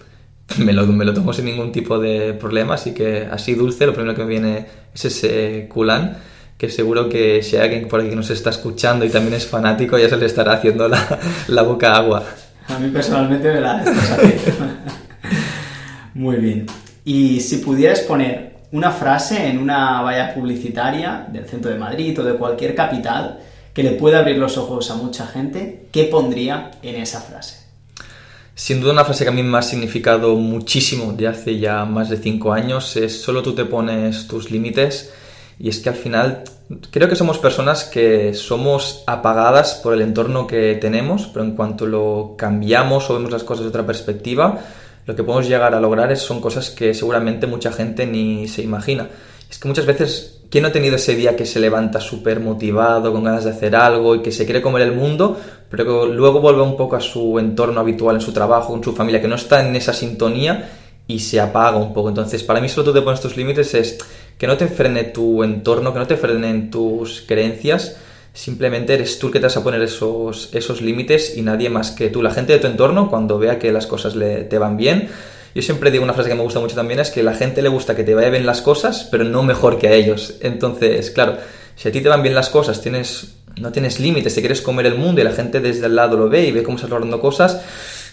me 0.58 0.74
lo, 0.74 0.86
me 0.88 1.06
lo 1.06 1.14
tomo 1.14 1.32
sin 1.32 1.46
ningún 1.46 1.72
tipo 1.72 2.00
de 2.00 2.34
problema. 2.34 2.74
Así 2.74 2.94
que 2.94 3.30
así 3.32 3.56
dulce, 3.56 3.86
lo 3.86 3.94
primero 3.94 4.14
que 4.14 4.24
me 4.24 4.30
viene 4.30 4.66
es 4.94 5.06
ese 5.06 5.70
culán 5.70 6.18
que 6.58 6.70
seguro 6.70 7.08
que 7.08 7.44
si 7.44 7.56
hay 7.56 7.64
alguien 7.64 7.88
por 7.88 8.00
aquí 8.00 8.10
que 8.10 8.16
nos 8.16 8.30
está 8.30 8.50
escuchando 8.50 9.06
y 9.06 9.10
también 9.10 9.36
es 9.36 9.46
fanático, 9.46 9.98
ya 9.98 10.10
se 10.10 10.18
le 10.18 10.26
estará 10.26 10.54
haciendo 10.54 10.88
la, 10.88 11.20
la 11.48 11.62
boca 11.62 11.96
agua. 11.96 12.24
A 12.68 12.80
mí 12.80 12.90
personalmente 12.90 13.52
me 13.54 13.62
la 13.62 13.80
estás 13.84 14.12
haciendo. 14.12 14.66
Muy 16.16 16.38
bien. 16.38 16.66
Y 17.06 17.40
si 17.40 17.58
pudieras 17.58 18.00
poner 18.02 18.58
una 18.72 18.92
frase 18.92 19.48
en 19.48 19.60
una 19.60 20.02
valla 20.02 20.34
publicitaria 20.34 21.28
del 21.32 21.46
centro 21.46 21.72
de 21.72 21.78
Madrid 21.78 22.20
o 22.20 22.24
de 22.24 22.34
cualquier 22.34 22.76
capital 22.76 23.40
que 23.74 23.84
le 23.84 23.92
pueda 23.92 24.20
abrir 24.20 24.38
los 24.38 24.58
ojos 24.58 24.90
a 24.90 24.96
mucha 24.96 25.28
gente, 25.28 25.86
¿qué 25.92 26.06
pondría 26.06 26.72
en 26.82 26.96
esa 26.96 27.22
frase? 27.22 27.68
Sin 28.56 28.82
duda 28.82 28.92
una 28.92 29.06
frase 29.06 29.24
que 29.24 29.30
a 29.30 29.34
mí 29.34 29.44
me 29.44 29.60
ha 29.60 29.62
significado 29.62 30.36
muchísimo 30.36 31.14
de 31.14 31.28
hace 31.28 31.60
ya 31.60 31.86
más 31.86 32.10
de 32.10 32.18
cinco 32.18 32.54
años 32.54 32.98
es 32.98 33.22
solo 33.22 33.44
tú 33.44 33.54
te 33.54 33.66
pones 33.66 34.28
tus 34.28 34.50
límites 34.50 35.14
y 35.60 35.70
es 35.70 35.80
que 35.80 35.90
al 35.90 35.96
final 35.96 36.44
creo 36.92 37.08
que 37.08 37.16
somos 37.16 37.38
personas 37.38 37.86
que 37.86 38.34
somos 38.34 39.04
apagadas 39.08 39.76
por 39.76 39.94
el 39.94 40.02
entorno 40.02 40.48
que 40.48 40.76
tenemos, 40.76 41.28
pero 41.28 41.46
en 41.46 41.56
cuanto 41.56 41.86
lo 41.86 42.36
cambiamos 42.38 43.10
o 43.10 43.14
vemos 43.14 43.32
las 43.32 43.44
cosas 43.44 43.64
de 43.64 43.70
otra 43.70 43.86
perspectiva, 43.86 44.60
lo 45.06 45.16
que 45.16 45.24
podemos 45.24 45.48
llegar 45.48 45.74
a 45.74 45.80
lograr 45.80 46.12
es, 46.12 46.20
son 46.20 46.42
cosas 46.42 46.70
que 46.70 46.94
seguramente 46.94 47.48
mucha 47.48 47.72
gente 47.72 48.06
ni 48.06 48.48
se 48.48 48.62
imagina. 48.62 49.08
Es 49.50 49.58
que 49.58 49.68
muchas 49.70 49.86
veces, 49.86 50.42
¿quién 50.50 50.64
no 50.64 50.68
ha 50.68 50.74
tenido 50.74 50.98
ese 50.98 51.16
día 51.16 51.38
que 51.38 51.46
se 51.46 51.62
levanta 51.62 52.02
súper 52.02 52.42
motivado, 52.42 53.14
con 53.14 53.24
ganas 53.24 53.46
de 53.46 53.52
hacer 53.52 53.76
algo 53.76 54.16
y 54.16 54.22
que 54.22 54.34
se 54.34 54.44
quiere 54.44 54.62
comer 54.62 54.82
el 54.82 54.92
mundo, 54.92 55.40
pero 55.70 55.86
que 55.86 56.14
luego 56.14 56.42
vuelve 56.42 56.62
un 56.62 56.76
poco 56.76 56.98
a 56.98 57.02
su 57.02 57.40
entorno 57.40 57.80
habitual, 57.80 58.18
en 58.18 58.22
su 58.22 58.34
trabajo, 58.34 58.74
con 58.74 58.84
su 58.84 58.94
familia, 58.94 59.22
que 59.22 59.30
no 59.30 59.36
está 59.36 59.66
en 59.66 59.74
esa 59.78 59.94
sintonía 59.94 60.70
y 61.08 61.20
se 61.20 61.40
apaga 61.40 61.78
un 61.78 61.94
poco? 61.94 62.10
Entonces, 62.10 62.44
para 62.44 62.60
mí 62.60 62.68
solo 62.68 62.92
tú 62.92 62.94
te 62.94 63.02
pones 63.02 63.22
tus 63.22 63.38
límites 63.38 63.74
es 63.76 63.98
que 64.38 64.48
no 64.48 64.58
te 64.58 64.68
frene 64.68 65.04
tu 65.06 65.44
entorno, 65.44 65.94
que 65.94 66.00
no 66.00 66.08
te 66.08 66.18
frenen 66.18 66.70
tus 66.70 67.24
creencias, 67.28 67.98
simplemente 68.34 68.94
eres 68.94 69.18
tú 69.18 69.28
el 69.28 69.34
que 69.34 69.40
te 69.40 69.48
vas 69.48 69.58
a 69.58 69.64
poner 69.64 69.82
esos, 69.82 70.50
esos 70.54 70.82
límites 70.82 71.36
y 71.38 71.42
nadie 71.42 71.70
más 71.70 71.92
que 71.92 72.10
tú. 72.10 72.22
La 72.22 72.32
gente 72.32 72.54
de 72.54 72.60
tu 72.60 72.68
entorno, 72.68 73.10
cuando 73.10 73.40
vea 73.40 73.58
que 73.58 73.72
las 73.72 73.88
cosas 73.88 74.16
le, 74.16 74.44
te 74.44 74.60
van 74.60 74.78
bien, 74.78 75.10
yo 75.56 75.64
siempre 75.64 75.90
digo 75.90 76.04
una 76.04 76.14
frase 76.14 76.30
que 76.30 76.36
me 76.36 76.44
gusta 76.44 76.60
mucho 76.60 76.76
también, 76.76 77.00
es 77.00 77.10
que 77.10 77.24
la 77.24 77.34
gente 77.34 77.64
le 77.64 77.70
gusta 77.70 77.96
que 77.96 78.04
te 78.04 78.14
vayan 78.14 78.32
bien 78.32 78.46
las 78.46 78.62
cosas, 78.62 79.08
pero 79.10 79.24
no 79.24 79.42
mejor 79.42 79.80
que 79.80 79.88
a 79.88 79.94
ellos. 79.94 80.36
Entonces, 80.42 81.10
claro, 81.10 81.38
si 81.76 81.90
a 81.90 81.92
ti 81.92 82.00
te 82.02 82.10
van 82.10 82.22
bien 82.22 82.36
las 82.36 82.50
cosas, 82.50 82.80
tienes, 82.80 83.38
no 83.60 83.72
tienes 83.72 84.00
límites, 84.00 84.36
te 84.36 84.42
quieres 84.42 84.62
comer 84.62 84.86
el 84.86 85.00
mundo 85.00 85.20
y 85.20 85.24
la 85.24 85.32
gente 85.32 85.60
desde 85.60 85.88
el 85.88 85.96
lado 85.96 86.16
lo 86.16 86.30
ve 86.30 86.46
y 86.46 86.52
ve 86.52 86.62
cómo 86.62 86.76
estás 86.76 86.92
logrando 86.92 87.20
cosas, 87.20 87.60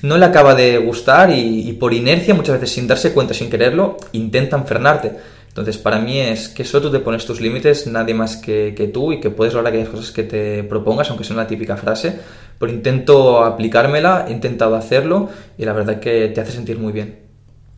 no 0.00 0.16
le 0.16 0.24
acaba 0.24 0.54
de 0.54 0.78
gustar 0.78 1.30
y, 1.30 1.68
y 1.68 1.72
por 1.74 1.92
inercia, 1.92 2.32
muchas 2.32 2.54
veces 2.54 2.74
sin 2.74 2.86
darse 2.86 3.12
cuenta, 3.12 3.34
sin 3.34 3.50
quererlo, 3.50 3.98
intentan 4.12 4.66
frenarte. 4.66 5.33
Entonces, 5.54 5.78
para 5.78 6.00
mí 6.00 6.18
es 6.18 6.48
que 6.48 6.64
solo 6.64 6.88
tú 6.88 6.90
te 6.90 6.98
pones 6.98 7.26
tus 7.26 7.40
límites, 7.40 7.86
nadie 7.86 8.12
más 8.12 8.36
que, 8.36 8.74
que, 8.76 8.88
tú, 8.88 9.12
y 9.12 9.20
que 9.20 9.30
puedes 9.30 9.54
lograr 9.54 9.72
aquellas 9.72 9.88
cosas 9.88 10.10
que 10.10 10.24
te 10.24 10.64
propongas, 10.64 11.10
aunque 11.10 11.22
sea 11.22 11.36
una 11.36 11.46
típica 11.46 11.76
frase. 11.76 12.18
Pero 12.58 12.72
intento 12.72 13.44
aplicármela, 13.44 14.24
he 14.26 14.32
intentado 14.32 14.74
hacerlo, 14.74 15.28
y 15.56 15.64
la 15.64 15.72
verdad 15.72 16.00
que 16.00 16.26
te 16.34 16.40
hace 16.40 16.50
sentir 16.50 16.76
muy 16.80 16.92
bien. 16.92 17.20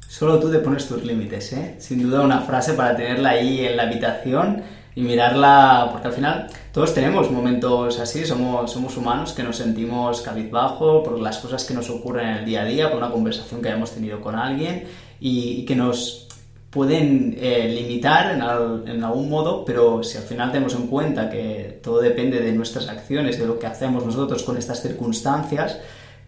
Solo 0.09 0.39
tú 0.39 0.51
te 0.51 0.61
pones 0.61 0.89
tus 0.89 1.05
límites, 1.05 1.53
¿eh? 1.53 1.75
Sin 1.79 2.03
duda 2.03 2.23
una 2.23 2.41
frase 2.41 2.73
para 2.73 2.97
tenerla 2.97 3.29
ahí 3.29 3.67
en 3.67 3.77
la 3.77 3.83
habitación 3.83 4.63
y 4.95 5.03
mirarla, 5.03 5.91
porque 5.93 6.09
al 6.09 6.15
final 6.15 6.47
todos 6.73 6.95
tenemos 6.95 7.31
momentos 7.31 8.01
así, 8.01 8.25
somos, 8.25 8.73
somos 8.73 8.97
humanos 8.97 9.35
que 9.35 9.43
nos 9.43 9.59
sentimos 9.59 10.23
cabizbajo 10.23 11.03
por 11.03 11.21
las 11.21 11.37
cosas 11.37 11.63
que 11.65 11.75
nos 11.75 11.91
ocurren 11.91 12.27
en 12.27 12.37
el 12.37 12.45
día 12.47 12.63
a 12.63 12.65
día, 12.65 12.89
por 12.89 12.97
una 12.97 13.11
conversación 13.11 13.61
que 13.61 13.69
hayamos 13.69 13.91
tenido 13.93 14.23
con 14.23 14.35
alguien 14.35 14.85
y, 15.21 15.61
y 15.61 15.65
que 15.67 15.77
nos 15.77 16.26
pueden 16.77 17.35
eh, 17.41 17.73
limitar 17.75 18.33
en, 18.33 18.43
al, 18.43 18.85
en, 18.87 19.03
algún 19.03 19.31
modo, 19.31 19.65
pero 19.65 20.03
si 20.03 20.19
al 20.19 20.25
final 20.25 20.53
tenemos 20.53 20.75
en 20.75 20.89
cuenta 20.89 21.31
que 21.31 21.81
todo 21.83 22.03
depende 22.03 22.39
de 22.39 22.53
nuestras 22.53 22.91
acciones, 22.91 23.39
de 23.39 23.47
lo 23.47 23.59
que 23.59 23.67
hacemos 23.67 24.05
nosotros 24.05 24.43
con 24.43 24.59
estas 24.59 24.83
circunstancias, 24.83 25.79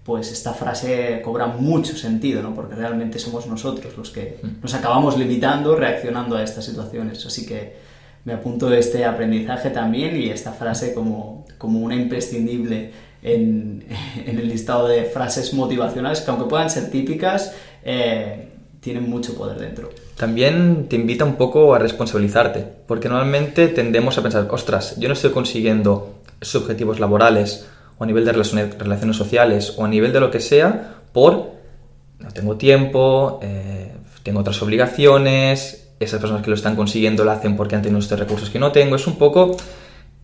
pues 0.05 0.33
esta 0.33 0.55
frase 0.55 1.21
cobra 1.23 1.49
mucho 1.49 1.95
sentido, 1.95 2.41
¿no? 2.41 2.55
Porque 2.55 2.75
realmente 2.75 3.19
somos 3.19 3.47
nosotros 3.47 3.95
los 3.99 4.09
que 4.09 4.41
nos 4.63 4.73
acabamos 4.73 5.19
limitando, 5.19 5.77
reaccionando 5.77 6.35
a 6.35 6.43
estas 6.43 6.65
situaciones. 6.65 7.27
Así 7.27 7.45
que 7.45 7.77
me 8.25 8.33
apunto 8.33 8.73
este 8.73 9.05
aprendizaje 9.05 9.69
también 9.69 10.17
y 10.17 10.31
esta 10.31 10.53
frase 10.53 10.95
como, 10.95 11.45
como 11.59 11.81
una 11.81 11.95
imprescindible 11.95 12.91
en, 13.23 13.85
en, 14.25 14.39
el 14.39 14.49
listado 14.49 14.89
de 14.89 15.05
frases 15.05 15.53
motivacionales 15.53 16.23
que 16.23 16.31
aunque 16.31 16.49
puedan 16.49 16.71
ser 16.71 16.91
típicas, 16.91 17.53
eh, 17.85 18.49
tienen 18.81 19.11
mucho 19.11 19.35
poder 19.35 19.59
dentro. 19.59 19.91
También 20.19 20.89
te 20.89 20.97
invita 20.97 21.25
un 21.25 21.37
poco 21.37 21.75
a 21.75 21.79
responsabilizarte, 21.79 22.67
porque 22.87 23.09
normalmente 23.09 23.69
tendemos 23.69 24.19
a 24.19 24.23
pensar, 24.23 24.49
ostras, 24.51 24.97
yo 24.99 25.09
no 25.09 25.15
estoy 25.15 25.31
consiguiendo 25.31 26.23
esos 26.41 26.63
objetivos 26.63 26.99
laborales 27.01 27.67
o 27.99 28.05
a 28.05 28.07
nivel 28.07 28.25
de 28.25 28.33
relaciones 28.33 29.17
sociales 29.17 29.75
o 29.77 29.85
a 29.85 29.89
nivel 29.89 30.13
de 30.13 30.21
lo 30.21 30.31
que 30.31 30.41
sea 30.41 30.97
por 31.13 31.59
no 32.19 32.31
tengo 32.33 32.57
tiempo, 32.57 33.39
eh, 33.43 33.93
tengo 34.23 34.41
otras 34.41 34.61
obligaciones, 34.63 35.89
esas 36.01 36.21
personas 36.21 36.43
que 36.43 36.51
lo 36.51 36.57
están 36.57 36.77
consiguiendo 36.77 37.25
lo 37.25 37.31
hacen 37.31 37.57
porque 37.57 37.77
han 37.77 37.83
tenido 37.83 38.01
estos 38.01 38.19
recursos 38.19 38.51
que 38.51 38.59
no 38.59 38.73
tengo. 38.73 38.97
Es 38.97 39.07
un 39.07 39.17
poco 39.17 39.57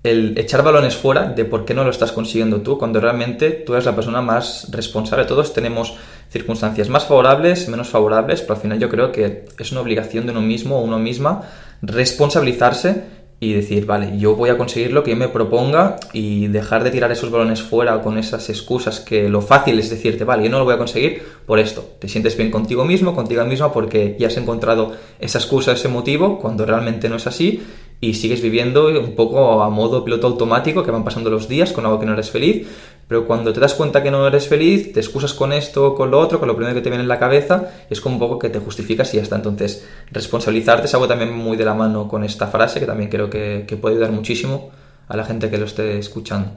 el 0.04 0.38
echar 0.38 0.62
balones 0.62 0.94
fuera 0.96 1.30
de 1.30 1.46
por 1.46 1.64
qué 1.64 1.72
no 1.72 1.82
lo 1.82 1.90
estás 1.90 2.12
consiguiendo 2.12 2.60
tú, 2.60 2.78
cuando 2.78 3.00
realmente 3.00 3.50
tú 3.50 3.72
eres 3.72 3.86
la 3.86 3.96
persona 3.96 4.20
más 4.20 4.68
responsable. 4.70 5.24
Todos 5.24 5.54
tenemos 5.54 5.96
circunstancias 6.28 6.90
más 6.90 7.06
favorables, 7.06 7.68
menos 7.70 7.88
favorables, 7.88 8.42
pero 8.42 8.54
al 8.54 8.60
final 8.60 8.78
yo 8.78 8.90
creo 8.90 9.10
que 9.12 9.46
es 9.58 9.72
una 9.72 9.80
obligación 9.80 10.26
de 10.26 10.32
uno 10.32 10.42
mismo 10.42 10.76
o 10.76 10.82
uno 10.82 10.98
misma 10.98 11.42
responsabilizarse 11.80 13.02
y 13.44 13.52
decir, 13.52 13.84
vale, 13.84 14.18
yo 14.18 14.34
voy 14.36 14.48
a 14.48 14.56
conseguir 14.56 14.92
lo 14.92 15.04
que 15.04 15.10
yo 15.10 15.16
me 15.16 15.28
proponga 15.28 15.96
y 16.14 16.46
dejar 16.46 16.82
de 16.82 16.90
tirar 16.90 17.12
esos 17.12 17.30
balones 17.30 17.62
fuera 17.62 18.00
con 18.00 18.16
esas 18.16 18.48
excusas 18.48 19.00
que 19.00 19.28
lo 19.28 19.42
fácil 19.42 19.78
es 19.78 19.90
decirte, 19.90 20.24
vale, 20.24 20.44
yo 20.44 20.50
no 20.50 20.58
lo 20.58 20.64
voy 20.64 20.74
a 20.74 20.78
conseguir 20.78 21.22
por 21.44 21.58
esto. 21.58 21.84
Te 21.98 22.08
sientes 22.08 22.36
bien 22.38 22.50
contigo 22.50 22.86
mismo, 22.86 23.14
contigo 23.14 23.44
misma 23.44 23.70
porque 23.70 24.16
ya 24.18 24.28
has 24.28 24.36
encontrado 24.38 24.92
esa 25.20 25.38
excusa, 25.38 25.72
ese 25.72 25.88
motivo, 25.88 26.38
cuando 26.38 26.64
realmente 26.64 27.10
no 27.10 27.16
es 27.16 27.26
así 27.26 27.62
y 28.00 28.14
sigues 28.14 28.42
viviendo 28.42 28.88
un 28.88 29.14
poco 29.14 29.62
a 29.62 29.70
modo 29.70 30.04
piloto 30.04 30.26
automático 30.26 30.82
que 30.82 30.90
van 30.90 31.04
pasando 31.04 31.30
los 31.30 31.48
días 31.48 31.72
con 31.72 31.84
algo 31.84 32.00
que 32.00 32.06
no 32.06 32.14
eres 32.14 32.30
feliz, 32.30 32.66
pero 33.08 33.26
cuando 33.26 33.52
te 33.52 33.60
das 33.60 33.74
cuenta 33.74 34.02
que 34.02 34.10
no 34.10 34.26
eres 34.26 34.48
feliz, 34.48 34.92
te 34.92 35.00
excusas 35.00 35.34
con 35.34 35.52
esto, 35.52 35.94
con 35.94 36.10
lo 36.10 36.18
otro, 36.18 36.38
con 36.38 36.48
lo 36.48 36.56
primero 36.56 36.74
que 36.74 36.80
te 36.80 36.90
viene 36.90 37.02
en 37.02 37.08
la 37.08 37.18
cabeza, 37.18 37.70
es 37.90 38.00
como 38.00 38.16
un 38.16 38.20
poco 38.20 38.38
que 38.38 38.48
te 38.48 38.58
justificas 38.58 39.12
y 39.14 39.18
ya 39.18 39.22
está. 39.22 39.36
Entonces, 39.36 39.86
responsabilizarte 40.10 40.86
es 40.86 40.94
algo 40.94 41.08
también 41.08 41.32
muy 41.32 41.56
de 41.56 41.64
la 41.64 41.74
mano 41.74 42.08
con 42.08 42.24
esta 42.24 42.46
frase, 42.48 42.80
que 42.80 42.86
también 42.86 43.10
creo 43.10 43.28
que, 43.28 43.64
que 43.66 43.76
puede 43.76 43.96
ayudar 43.96 44.12
muchísimo 44.12 44.70
a 45.08 45.16
la 45.16 45.24
gente 45.24 45.50
que 45.50 45.58
lo 45.58 45.66
esté 45.66 45.98
escuchando. 45.98 46.50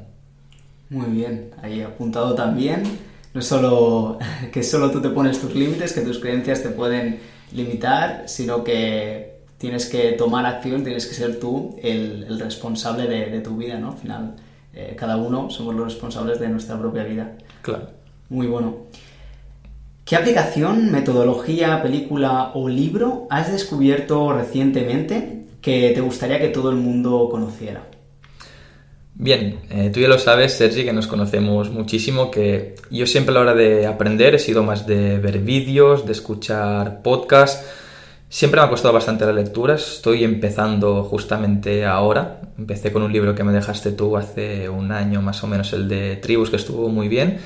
Muy 0.90 1.08
bien, 1.08 1.52
ahí 1.62 1.82
apuntado 1.82 2.34
también. 2.34 2.84
No 3.34 3.42
solo 3.42 4.18
que 4.52 4.64
solo 4.64 4.92
tú 4.92 5.02
te 5.02 5.10
pones 5.10 5.40
tus 5.40 5.54
límites, 5.54 5.94
que 5.94 6.02
tus 6.02 6.20
creencias 6.20 6.64
te 6.64 6.70
pueden 6.70 7.20
limitar, 7.52 8.24
sino 8.28 8.64
que 8.64 9.38
tienes 9.58 9.88
que 9.88 10.14
tomar 10.14 10.46
acción, 10.46 10.84
tienes 10.84 11.06
que 11.08 11.16
ser 11.16 11.40
tú 11.40 11.76
el, 11.82 12.40
responsable 12.40 13.08
de, 13.08 13.42
tu 13.42 13.58
vida, 13.58 13.78
¿no? 13.80 13.92
Al 13.92 13.98
final, 13.98 14.36
eh, 14.80 14.96
cada 14.96 15.18
uno 15.18 15.50
somos 15.50 15.74
los 15.74 15.86
responsables 15.86 16.40
de 16.40 16.50
nuestra 16.50 16.78
propia 16.78 17.04
vida. 17.04 17.36
Claro. 17.64 17.88
Muy 18.30 18.46
bueno. 18.46 18.86
¿Qué 20.06 20.16
aplicación, 20.16 20.92
metodología, 20.92 21.82
película 21.82 22.52
o 22.54 22.70
libro 22.70 23.26
has 23.32 23.52
descubierto 23.52 24.32
recientemente 24.34 25.48
que 25.62 25.94
te 25.96 26.02
gustaría 26.02 26.40
que 26.40 26.50
todo 26.50 26.70
el 26.70 26.76
mundo 26.76 27.28
conociera? 27.32 27.88
Bien, 29.16 29.62
eh, 29.72 29.90
tú 29.92 30.00
ya 30.00 30.08
lo 30.08 30.20
sabes, 30.20 30.54
Sergi, 30.54 30.86
que 30.86 30.94
nos 30.94 31.08
conocemos 31.08 31.72
muchísimo, 31.72 32.30
que 32.30 32.76
yo 32.92 33.08
siempre 33.08 33.32
a 33.32 33.34
la 33.34 33.42
hora 33.42 33.56
de 33.56 33.88
aprender 33.88 34.36
he 34.36 34.40
sido 34.40 34.62
más 34.62 34.86
de 34.86 35.18
ver 35.18 35.40
vídeos, 35.40 36.06
de 36.06 36.12
escuchar 36.12 37.02
podcasts 37.02 37.66
Siempre 38.30 38.60
me 38.60 38.68
ha 38.68 38.70
costado 38.70 38.94
bastante 38.94 39.26
la 39.26 39.32
lectura, 39.32 39.76
estoy 39.76 40.26
empezando 40.26 41.06
justamente 41.06 41.86
ahora. 41.86 42.42
Empecé 42.58 42.92
con 42.92 43.04
un 43.04 43.14
libro 43.14 43.34
que 43.34 43.46
me 43.46 43.54
dejaste 43.54 43.94
tú 43.94 44.18
hace 44.18 44.68
un 44.68 44.92
año 44.92 45.22
más 45.22 45.42
o 45.46 45.48
menos, 45.48 45.72
el 45.72 45.88
de 45.88 46.18
Tribus, 46.18 46.50
que 46.50 46.58
estuvo 46.58 46.90
muy 46.90 47.08
bien. 47.08 47.40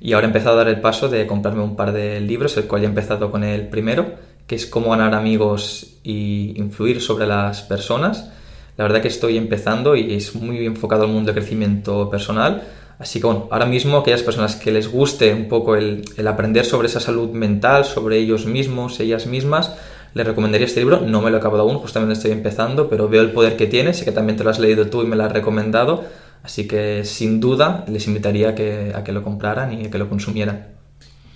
Y 0.00 0.12
ahora 0.12 0.26
he 0.26 0.28
empezado 0.28 0.54
a 0.54 0.58
dar 0.58 0.68
el 0.68 0.80
paso 0.80 1.08
de 1.08 1.26
comprarme 1.26 1.64
un 1.64 1.74
par 1.74 1.92
de 1.92 2.20
libros, 2.20 2.56
el 2.56 2.66
cual 2.66 2.84
he 2.84 2.86
empezado 2.86 3.32
con 3.32 3.42
el 3.42 3.68
primero, 3.68 4.14
que 4.46 4.54
es 4.54 4.66
Cómo 4.66 4.90
ganar 4.90 5.14
amigos 5.14 5.96
y 6.04 6.54
influir 6.56 7.00
sobre 7.00 7.26
las 7.26 7.62
personas. 7.62 8.30
La 8.76 8.84
verdad 8.84 9.02
que 9.02 9.08
estoy 9.08 9.36
empezando 9.36 9.96
y 9.96 10.14
es 10.14 10.36
muy 10.36 10.64
enfocado 10.64 11.02
al 11.02 11.10
mundo 11.10 11.32
de 11.32 11.40
crecimiento 11.40 12.08
personal. 12.08 12.62
Así 13.00 13.20
que 13.20 13.26
ahora 13.26 13.66
mismo 13.66 13.96
aquellas 13.98 14.22
personas 14.22 14.54
que 14.54 14.70
les 14.70 14.86
guste 14.86 15.34
un 15.34 15.48
poco 15.48 15.74
el 15.74 16.04
aprender 16.28 16.64
sobre 16.64 16.86
esa 16.86 17.00
salud 17.00 17.30
mental, 17.30 17.84
sobre 17.84 18.18
ellos 18.18 18.46
mismos, 18.46 19.00
ellas 19.00 19.26
mismas, 19.26 19.74
les 20.14 20.26
recomendaría 20.26 20.66
este 20.66 20.80
libro. 20.80 21.00
No 21.00 21.20
me 21.22 21.30
lo 21.30 21.36
he 21.36 21.40
acabado 21.40 21.62
aún, 21.62 21.78
justamente 21.78 22.14
estoy 22.14 22.32
empezando, 22.32 22.88
pero 22.88 23.08
veo 23.08 23.22
el 23.22 23.32
poder 23.32 23.56
que 23.56 23.66
tiene. 23.66 23.94
Sé 23.94 24.04
que 24.04 24.12
también 24.12 24.36
te 24.36 24.44
lo 24.44 24.50
has 24.50 24.58
leído 24.58 24.86
tú 24.86 25.02
y 25.02 25.06
me 25.06 25.16
lo 25.16 25.24
has 25.24 25.32
recomendado. 25.32 26.04
Así 26.42 26.66
que 26.66 27.04
sin 27.04 27.40
duda 27.40 27.84
les 27.88 28.06
invitaría 28.06 28.50
a 28.50 28.54
que, 28.54 28.92
a 28.94 29.04
que 29.04 29.12
lo 29.12 29.22
compraran 29.22 29.72
y 29.72 29.86
a 29.86 29.90
que 29.90 29.98
lo 29.98 30.08
consumieran. 30.08 30.68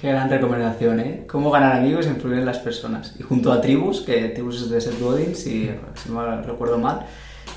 Qué 0.00 0.08
gran 0.08 0.28
recomendación, 0.28 1.00
¿eh? 1.00 1.24
Cómo 1.26 1.50
ganar 1.50 1.76
amigos 1.76 2.06
e 2.06 2.10
influir 2.10 2.38
en 2.38 2.46
las 2.46 2.58
personas. 2.58 3.14
Y 3.18 3.22
junto 3.22 3.52
a 3.52 3.60
Tribus, 3.60 4.02
que 4.02 4.28
Tribus 4.28 4.62
es 4.62 4.70
de 4.70 4.80
Seth 4.80 5.00
Godin, 5.00 5.34
si, 5.34 5.70
si 5.94 6.12
no 6.12 6.42
recuerdo 6.42 6.78
mal, 6.78 7.06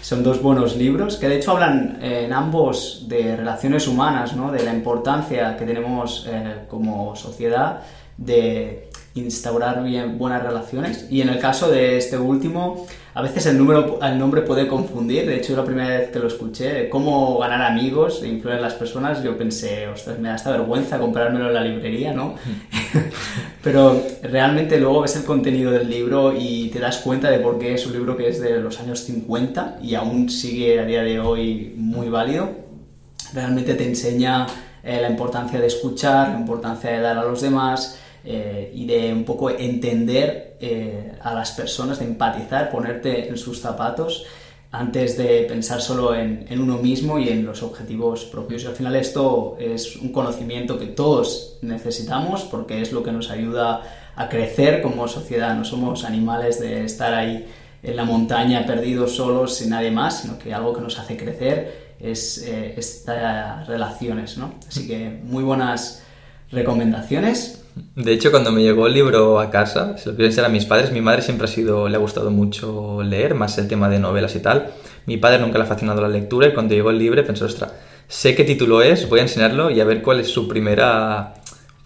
son 0.01 0.23
dos 0.23 0.41
buenos 0.41 0.77
libros 0.77 1.17
que 1.17 1.27
de 1.27 1.37
hecho 1.37 1.51
hablan 1.51 1.99
eh, 2.01 2.23
en 2.25 2.33
ambos 2.33 3.05
de 3.07 3.35
relaciones 3.35 3.87
humanas, 3.87 4.35
¿no? 4.35 4.51
de 4.51 4.63
la 4.63 4.73
importancia 4.73 5.57
que 5.57 5.65
tenemos 5.65 6.25
eh, 6.29 6.65
como 6.69 7.15
sociedad 7.15 7.81
de 8.17 8.86
instaurar 9.19 9.83
bien 9.83 10.17
buenas 10.17 10.43
relaciones. 10.43 11.07
Y 11.09 11.21
en 11.21 11.29
el 11.29 11.39
caso 11.39 11.69
de 11.69 11.97
este 11.97 12.17
último, 12.17 12.85
a 13.17 13.21
veces 13.23 13.47
el, 13.47 13.57
número, 13.57 13.99
el 14.01 14.19
nombre 14.19 14.43
puede 14.43 14.67
confundir. 14.67 15.25
De 15.25 15.37
hecho, 15.37 15.55
la 15.55 15.65
primera 15.65 15.89
vez 15.89 16.11
que 16.11 16.19
lo 16.19 16.27
escuché, 16.27 16.87
cómo 16.87 17.39
ganar 17.39 17.63
amigos 17.63 18.21
e 18.21 18.27
influir 18.27 18.57
en 18.57 18.61
las 18.61 18.75
personas, 18.75 19.23
yo 19.23 19.35
pensé, 19.35 19.87
ostras, 19.87 20.19
me 20.19 20.29
da 20.29 20.35
esta 20.35 20.51
vergüenza 20.51 20.99
comprármelo 20.99 21.47
en 21.47 21.53
la 21.55 21.61
librería, 21.61 22.13
¿no? 22.13 22.35
Pero 23.63 24.03
realmente 24.21 24.79
luego 24.79 25.01
ves 25.01 25.15
el 25.15 25.23
contenido 25.23 25.71
del 25.71 25.89
libro 25.89 26.31
y 26.37 26.69
te 26.69 26.79
das 26.79 26.99
cuenta 26.99 27.31
de 27.31 27.39
por 27.39 27.57
qué 27.57 27.73
es 27.73 27.87
un 27.87 27.93
libro 27.93 28.15
que 28.15 28.29
es 28.29 28.39
de 28.39 28.59
los 28.59 28.79
años 28.79 28.99
50 28.99 29.79
y 29.81 29.95
aún 29.95 30.29
sigue 30.29 30.79
a 30.79 30.85
día 30.85 31.01
de 31.01 31.19
hoy 31.19 31.73
muy 31.75 32.09
válido. 32.09 32.49
Realmente 33.33 33.73
te 33.73 33.85
enseña 33.85 34.45
eh, 34.83 35.01
la 35.01 35.09
importancia 35.09 35.59
de 35.59 35.67
escuchar, 35.67 36.29
la 36.29 36.39
importancia 36.39 36.91
de 36.91 36.99
dar 36.99 37.17
a 37.17 37.23
los 37.23 37.41
demás 37.41 37.99
eh, 38.29 38.73
y 38.75 38.85
de 38.85 39.13
un 39.13 39.23
poco 39.23 39.49
entender 39.49 40.57
eh, 40.59 41.13
a 41.21 41.33
las 41.33 41.51
personas, 41.51 41.99
de 41.99 42.05
empatizar, 42.05 42.69
ponerte 42.69 43.29
en 43.29 43.37
sus 43.37 43.61
zapatos 43.61 44.25
antes 44.69 45.17
de 45.17 45.45
pensar 45.47 45.79
solo 45.79 46.13
en, 46.13 46.45
en, 46.49 46.59
uno 46.59 46.77
mismo 46.77 47.19
y 47.19 47.29
en 47.29 47.45
los 47.45 47.63
objetivos 47.63 48.25
propios. 48.25 48.63
Y 48.63 48.67
al 48.67 48.75
final 48.75 48.97
esto 48.97 49.55
es 49.61 49.95
un 49.95 50.11
conocimiento 50.11 50.77
que 50.77 50.87
todos 50.87 51.57
necesitamos 51.61 52.43
porque 52.43 52.81
es 52.81 52.91
lo 52.91 53.01
que 53.01 53.13
nos 53.13 53.31
ayuda 53.31 53.81
a 54.17 54.27
crecer 54.27 54.81
como 54.81 55.07
sociedad. 55.07 55.55
No 55.55 55.63
somos 55.63 56.03
animales 56.03 56.59
de 56.59 56.83
estar 56.83 57.13
ahí 57.13 57.47
en 57.81 57.95
la 57.95 58.03
montaña 58.03 58.65
perdidos 58.65 59.15
solos 59.15 59.55
sin 59.55 59.69
nadie 59.69 59.91
más, 59.91 60.23
sino 60.23 60.37
que 60.37 60.53
algo 60.53 60.73
que 60.73 60.81
nos 60.81 60.99
hace 60.99 61.15
crecer 61.15 61.95
es 61.99 62.39
eh, 62.39 62.73
estas 62.75 63.67
relaciones, 63.67 64.37
¿no? 64.37 64.53
Así 64.67 64.85
que 64.85 65.21
muy 65.23 65.45
buenas 65.45 66.03
recomendaciones. 66.51 67.63
De 67.95 68.11
hecho, 68.11 68.31
cuando 68.31 68.51
me 68.51 68.63
llegó 68.63 68.87
el 68.87 68.93
libro 68.93 69.39
a 69.39 69.49
casa, 69.49 69.97
se 69.97 70.09
lo 70.09 70.15
quiero 70.15 70.27
enseñar 70.27 70.49
a 70.49 70.53
mis 70.53 70.65
padres, 70.65 70.91
mi 70.91 71.01
madre 71.01 71.21
siempre 71.21 71.45
ha 71.45 71.47
sido, 71.47 71.87
le 71.89 71.95
ha 71.95 71.99
gustado 71.99 72.31
mucho 72.31 73.03
leer, 73.03 73.35
más 73.35 73.57
el 73.57 73.67
tema 73.67 73.89
de 73.89 73.99
novelas 73.99 74.35
y 74.35 74.39
tal. 74.39 74.71
Mi 75.05 75.17
padre 75.17 75.39
nunca 75.39 75.57
le 75.57 75.63
ha 75.63 75.67
fascinado 75.67 76.01
la 76.01 76.09
lectura 76.09 76.47
y 76.47 76.53
cuando 76.53 76.73
llegó 76.73 76.89
el 76.89 76.97
libro 76.97 77.23
pensé, 77.25 77.43
ostras, 77.43 77.71
sé 78.07 78.35
qué 78.35 78.43
título 78.43 78.81
es, 78.81 79.07
voy 79.09 79.19
a 79.19 79.23
enseñarlo 79.23 79.69
y 79.69 79.79
a 79.79 79.85
ver 79.85 80.01
cuál 80.01 80.19
es 80.19 80.27
su 80.27 80.47
primera 80.47 81.33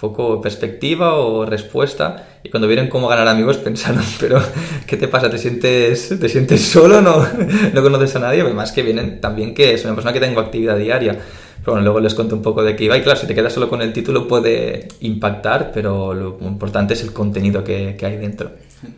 poco 0.02 0.42
perspectiva 0.42 1.16
o 1.16 1.46
respuesta. 1.46 2.40
Y 2.44 2.50
cuando 2.50 2.68
vieron 2.68 2.88
cómo 2.88 3.08
ganar 3.08 3.28
amigos 3.28 3.58
pensaron, 3.70 4.04
pero 4.20 4.42
¿qué 4.88 4.98
te 4.98 5.08
pasa? 5.08 5.30
¿Te 5.30 5.38
sientes, 5.38 6.20
te 6.20 6.28
sientes 6.28 6.62
solo? 6.62 7.02
¿No, 7.02 7.26
no 7.74 7.82
conoces 7.82 8.16
a 8.16 8.20
nadie? 8.20 8.42
Además 8.42 8.72
que 8.72 8.82
vienen 8.82 9.22
también 9.22 9.54
que 9.54 9.74
es 9.74 9.86
una 9.86 9.94
persona 9.94 10.12
que 10.12 10.20
tengo 10.20 10.42
actividad 10.42 10.78
diaria. 10.78 11.20
Pero 11.62 11.74
bueno, 11.74 11.82
luego 11.84 12.00
les 12.00 12.16
cuento 12.16 12.36
un 12.36 12.42
poco 12.42 12.64
de 12.64 12.76
qué 12.76 12.86
iba. 12.86 12.98
Y 12.98 13.02
claro, 13.02 13.20
si 13.20 13.28
te 13.28 13.36
quedas 13.36 13.54
solo 13.54 13.70
con 13.70 13.82
el 13.82 13.94
título 13.94 14.28
puede 14.28 14.88
impactar, 15.02 15.72
pero 15.74 16.14
lo 16.14 16.38
importante 16.42 16.94
es 16.94 17.04
el 17.04 17.14
contenido 17.14 17.64
que, 17.64 17.96
que 17.98 18.06
hay 18.06 18.18
dentro. 18.18 18.52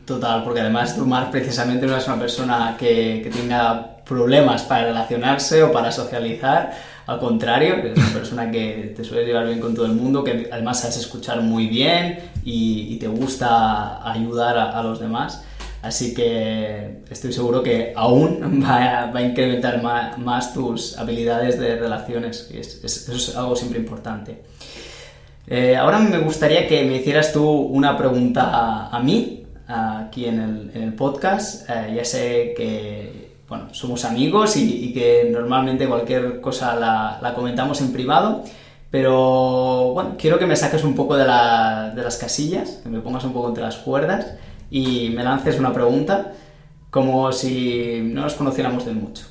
Total, 0.06 0.43
porque 0.43 0.62
además 0.62 0.95
tú, 0.95 1.06
Marc, 1.06 1.30
precisamente 1.30 1.86
no 1.86 1.93
eres 1.93 2.08
una 2.08 2.17
persona 2.17 2.76
que, 2.80 3.21
que 3.21 3.30
tenga 3.30 3.97
problemas 4.06 4.63
para 4.63 4.86
relacionarse 4.86 5.62
o 5.63 5.71
para 5.71 5.91
socializar 5.91 6.71
al 7.06 7.19
contrario, 7.19 7.76
eres 7.76 7.97
una 7.97 8.13
persona 8.13 8.52
que 8.52 8.93
te 8.95 9.04
suele 9.04 9.26
llevar 9.26 9.45
bien 9.45 9.60
con 9.60 9.76
todo 9.76 9.86
el 9.86 9.91
mundo, 9.91 10.23
que 10.23 10.47
además 10.52 10.80
sabes 10.80 10.97
escuchar 10.97 11.41
muy 11.41 11.67
bien 11.67 12.19
y, 12.45 12.95
te 12.97 13.08
gusta 13.08 14.10
ayudar 14.10 14.58
a, 14.58 14.82
los 14.84 15.02
demás. 15.02 15.43
Así 15.84 16.13
que 16.13 17.04
estoy 17.10 17.34
seguro 17.34 17.62
que 17.62 17.91
aún 17.93 18.63
va 18.63 19.12
a, 19.13 19.22
incrementar 19.22 19.84
más, 19.84 20.54
tus 20.54 20.98
habilidades 20.98 21.60
de 21.60 21.76
relaciones. 21.76 22.50
Eso 22.52 23.13
es 23.13 23.36
algo 23.36 23.56
siempre 23.58 23.80
importante. 23.80 24.41
Eh, 25.46 25.76
ahora 25.76 26.00
me 26.00 26.19
gustaría 26.19 26.69
que 26.69 26.86
me 26.86 26.96
hicieras 26.96 27.34
tú 27.34 27.46
una 27.46 27.98
pregunta 27.98 28.88
a, 28.88 29.00
mí, 29.02 29.43
aquí 29.67 30.26
en 30.26 30.72
el, 30.74 30.93
podcast. 30.93 31.69
Eh, 31.69 31.96
ya 31.98 32.06
sé 32.06 32.54
que 32.56 33.34
bueno, 33.50 33.67
somos 33.74 34.06
amigos 34.06 34.56
y, 34.56 34.93
que 34.93 35.30
normalmente 35.30 35.86
cualquier 35.86 36.39
cosa 36.39 36.78
la, 36.78 37.34
comentamos 37.36 37.82
en 37.82 37.91
privado. 37.91 38.46
Pero 38.89 39.91
bueno, 39.93 40.15
quiero 40.17 40.39
que 40.39 40.46
me 40.46 40.56
saques 40.56 40.86
un 40.86 40.96
poco 40.96 41.17
de, 41.17 41.26
las 41.26 42.17
casillas, 42.17 42.80
que 42.84 42.89
me 42.89 43.02
pongas 43.02 43.26
un 43.26 43.34
poco 43.34 43.50
entre 43.50 43.63
las 43.63 43.76
cuerdas 43.76 44.28
y 44.74 45.12
me 45.12 45.24
lances 45.24 45.60
una 45.60 45.72
pregunta 45.72 46.34
como 46.90 47.32
si 47.32 48.02
no 48.04 48.22
nos 48.22 48.34
conociéramos 48.34 48.86
de 48.88 48.94
mucho. 48.94 49.26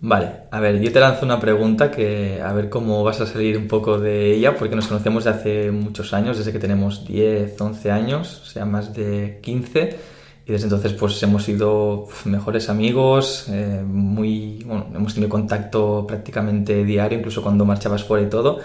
Vale, 0.00 0.28
a 0.50 0.58
ver, 0.58 0.80
yo 0.80 0.90
te 0.90 0.98
lanzo 0.98 1.24
una 1.24 1.38
pregunta 1.38 1.92
que 1.92 2.42
a 2.44 2.52
ver 2.52 2.68
cómo 2.68 3.04
vas 3.04 3.20
a 3.20 3.26
salir 3.26 3.56
un 3.56 3.68
poco 3.68 4.00
de 4.00 4.34
ella, 4.34 4.56
porque 4.56 4.74
nos 4.74 4.88
conocemos 4.88 5.22
de 5.22 5.30
hace 5.30 5.70
muchos 5.70 6.12
años, 6.12 6.36
desde 6.36 6.50
que 6.50 6.58
tenemos 6.58 7.06
10, 7.06 7.60
11 7.60 7.90
años, 7.92 8.42
o 8.42 8.44
sea, 8.44 8.64
más 8.64 8.92
de 8.92 9.38
15 9.40 9.96
y 10.44 10.50
desde 10.50 10.64
entonces 10.64 10.92
pues 10.94 11.22
hemos 11.22 11.44
sido 11.44 12.08
mejores 12.24 12.68
amigos, 12.68 13.46
eh, 13.48 13.84
muy, 13.86 14.66
hemos 14.92 15.14
tenido 15.14 15.30
contacto 15.30 16.04
prácticamente 16.08 16.82
diario, 16.84 17.18
incluso 17.18 17.40
cuando 17.40 17.64
marchabas 17.64 18.02
fuera 18.02 18.26
y 18.26 18.28
todo. 18.28 18.58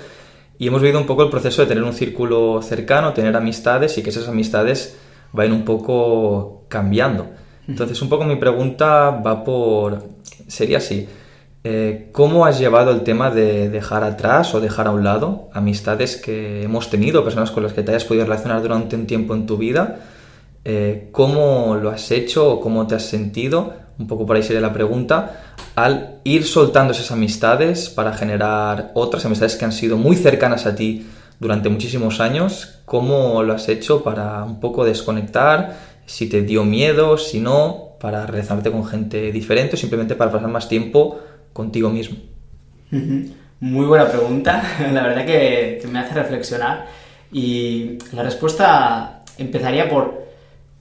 Y 0.58 0.70
hemos 0.70 0.82
vivido 0.82 1.00
un 1.00 1.06
poco 1.06 1.22
el 1.22 1.30
proceso 1.30 1.62
de 1.62 1.68
tener 1.68 1.84
un 1.84 1.94
círculo 1.94 2.64
cercano, 2.64 3.14
tener 3.14 3.36
amistades 3.36 3.96
y 4.00 4.02
que 4.02 4.10
esas 4.10 4.28
amistades 4.28 4.98
vayan 5.34 5.54
un 5.54 5.66
poco 5.66 6.66
cambiando. 6.68 7.28
Entonces 7.68 8.02
un 8.02 8.10
poco 8.10 8.24
mi 8.24 8.38
pregunta 8.38 9.10
va 9.10 9.44
por, 9.44 10.04
sería 10.48 10.78
así, 10.78 11.08
eh, 11.64 12.10
¿cómo 12.14 12.46
has 12.46 12.60
llevado 12.60 12.92
el 12.92 13.02
tema 13.02 13.30
de 13.30 13.70
dejar 13.70 14.04
atrás 14.04 14.56
o 14.56 14.62
dejar 14.62 14.88
a 14.88 14.92
un 14.92 15.04
lado 15.04 15.50
amistades 15.52 16.16
que 16.16 16.64
hemos 16.64 16.90
tenido, 16.90 17.24
personas 17.24 17.52
con 17.52 17.64
las 17.64 17.74
que 17.74 17.84
te 17.84 17.92
hayas 17.92 18.06
podido 18.06 18.24
relacionar 18.24 18.62
durante 18.62 18.96
un 18.96 19.06
tiempo 19.06 19.34
en 19.34 19.46
tu 19.46 19.58
vida? 19.58 20.00
Eh, 20.64 21.10
cómo 21.12 21.78
lo 21.82 21.90
has 21.90 22.10
hecho 22.12 22.54
o 22.54 22.60
cómo 22.62 22.88
te 22.88 22.96
has 22.96 23.04
sentido, 23.04 23.74
un 24.00 24.08
poco 24.08 24.26
por 24.26 24.36
ahí 24.36 24.44
sería 24.44 24.62
la 24.62 24.74
pregunta, 24.74 25.56
al 25.76 26.20
ir 26.24 26.46
soltando 26.46 26.94
esas 26.94 27.12
amistades 27.12 27.90
para 27.90 28.14
generar 28.14 28.92
otras 28.94 29.26
amistades 29.26 29.56
que 29.56 29.66
han 29.66 29.72
sido 29.72 29.98
muy 29.98 30.16
cercanas 30.16 30.66
a 30.66 30.76
ti 30.76 31.06
durante 31.40 31.70
muchísimos 31.70 32.20
años, 32.20 32.80
cómo 32.86 33.44
lo 33.44 33.54
has 33.54 33.70
hecho 33.70 34.04
para 34.04 34.44
un 34.44 34.60
poco 34.60 34.86
desconectar, 34.86 35.78
si 36.06 36.30
te 36.30 36.42
dio 36.42 36.64
miedo, 36.64 37.18
si 37.18 37.40
no, 37.40 37.96
para 38.00 38.26
relacionarte 38.26 38.72
con 38.72 38.86
gente 38.86 39.32
diferente 39.32 39.76
o 39.76 39.78
simplemente 39.78 40.16
para 40.16 40.32
pasar 40.32 40.50
más 40.50 40.70
tiempo 40.70 41.20
contigo 41.54 41.90
mismo. 41.90 42.18
Muy 43.60 43.86
buena 43.86 44.08
pregunta, 44.08 44.64
la 44.94 45.04
verdad 45.04 45.26
que, 45.26 45.80
que 45.82 45.88
me 45.88 46.00
hace 46.00 46.14
reflexionar 46.14 46.86
y 47.32 47.98
la 48.14 48.24
respuesta 48.24 49.24
empezaría 49.38 49.90
por 49.90 50.28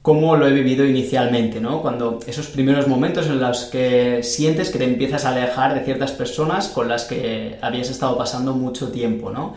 cómo 0.07 0.37
lo 0.37 0.47
he 0.47 0.53
vivido 0.53 0.85
inicialmente, 0.85 1.61
¿no? 1.61 1.83
Cuando 1.83 2.21
esos 2.29 2.47
primeros 2.47 2.87
momentos 2.87 3.27
en 3.27 3.41
los 3.41 3.65
que 3.65 4.23
sientes 4.23 4.71
que 4.71 4.79
te 4.79 4.85
empiezas 4.85 5.25
a 5.25 5.31
alejar 5.31 5.75
de 5.75 5.85
ciertas 5.85 6.13
personas 6.13 6.69
con 6.69 6.89
las 6.89 7.07
que 7.07 7.59
habías 7.61 7.91
estado 7.91 8.17
pasando 8.17 8.53
mucho 8.53 8.93
tiempo, 8.93 9.33
¿no? 9.33 9.57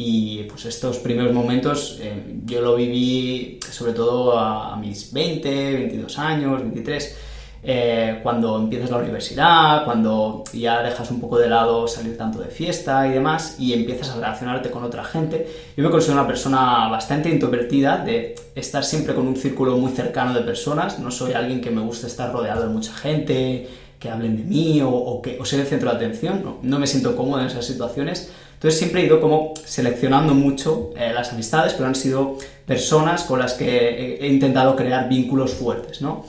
Y 0.00 0.44
pues 0.44 0.64
estos 0.64 0.98
primeros 0.98 1.32
momentos 1.32 1.98
eh, 2.00 2.36
yo 2.44 2.60
lo 2.60 2.76
viví 2.76 3.58
sobre 3.68 3.92
todo 3.92 4.38
a, 4.38 4.74
a 4.74 4.76
mis 4.76 5.12
20, 5.12 5.72
22 5.74 6.18
años, 6.20 6.60
23 6.60 7.16
eh, 7.60 8.20
cuando 8.22 8.56
empiezas 8.56 8.90
la 8.90 8.98
universidad, 8.98 9.84
cuando 9.84 10.44
ya 10.52 10.80
dejas 10.82 11.10
un 11.10 11.20
poco 11.20 11.38
de 11.38 11.48
lado 11.48 11.88
salir 11.88 12.16
tanto 12.16 12.38
de 12.38 12.46
fiesta 12.46 13.08
y 13.08 13.10
demás 13.10 13.56
y 13.58 13.72
empiezas 13.72 14.10
a 14.10 14.14
relacionarte 14.14 14.70
con 14.70 14.84
otra 14.84 15.02
gente. 15.02 15.46
Yo 15.76 15.82
me 15.82 15.90
considero 15.90 16.20
una 16.20 16.28
persona 16.28 16.88
bastante 16.88 17.28
introvertida, 17.28 17.98
de 17.98 18.36
estar 18.54 18.84
siempre 18.84 19.14
con 19.14 19.26
un 19.26 19.36
círculo 19.36 19.76
muy 19.76 19.90
cercano 19.90 20.32
de 20.34 20.42
personas. 20.42 21.00
No 21.00 21.10
soy 21.10 21.32
alguien 21.32 21.60
que 21.60 21.70
me 21.70 21.80
guste 21.80 22.06
estar 22.06 22.32
rodeado 22.32 22.62
de 22.62 22.68
mucha 22.68 22.92
gente, 22.92 23.68
que 23.98 24.08
hablen 24.08 24.36
de 24.36 24.44
mí 24.44 24.80
o, 24.84 25.20
que 25.20 25.38
o 25.40 25.44
ser 25.44 25.60
el 25.60 25.66
centro 25.66 25.90
de 25.90 25.96
atención. 25.96 26.58
No, 26.62 26.78
me 26.78 26.86
siento 26.86 27.16
cómodo 27.16 27.40
en 27.40 27.48
esas 27.48 27.66
situaciones. 27.66 28.30
Entonces 28.58 28.80
siempre 28.80 29.02
he 29.02 29.06
ido 29.06 29.20
como 29.20 29.54
seleccionando 29.64 30.34
mucho 30.34 30.90
eh, 30.96 31.12
las 31.14 31.32
amistades, 31.32 31.74
pero 31.74 31.86
han 31.86 31.94
sido 31.94 32.38
personas 32.66 33.22
con 33.22 33.38
las 33.38 33.54
que 33.54 34.16
he, 34.20 34.26
intentado 34.26 34.74
crear 34.74 35.08
vínculos 35.08 35.52
fuertes, 35.52 36.02
¿no? 36.02 36.24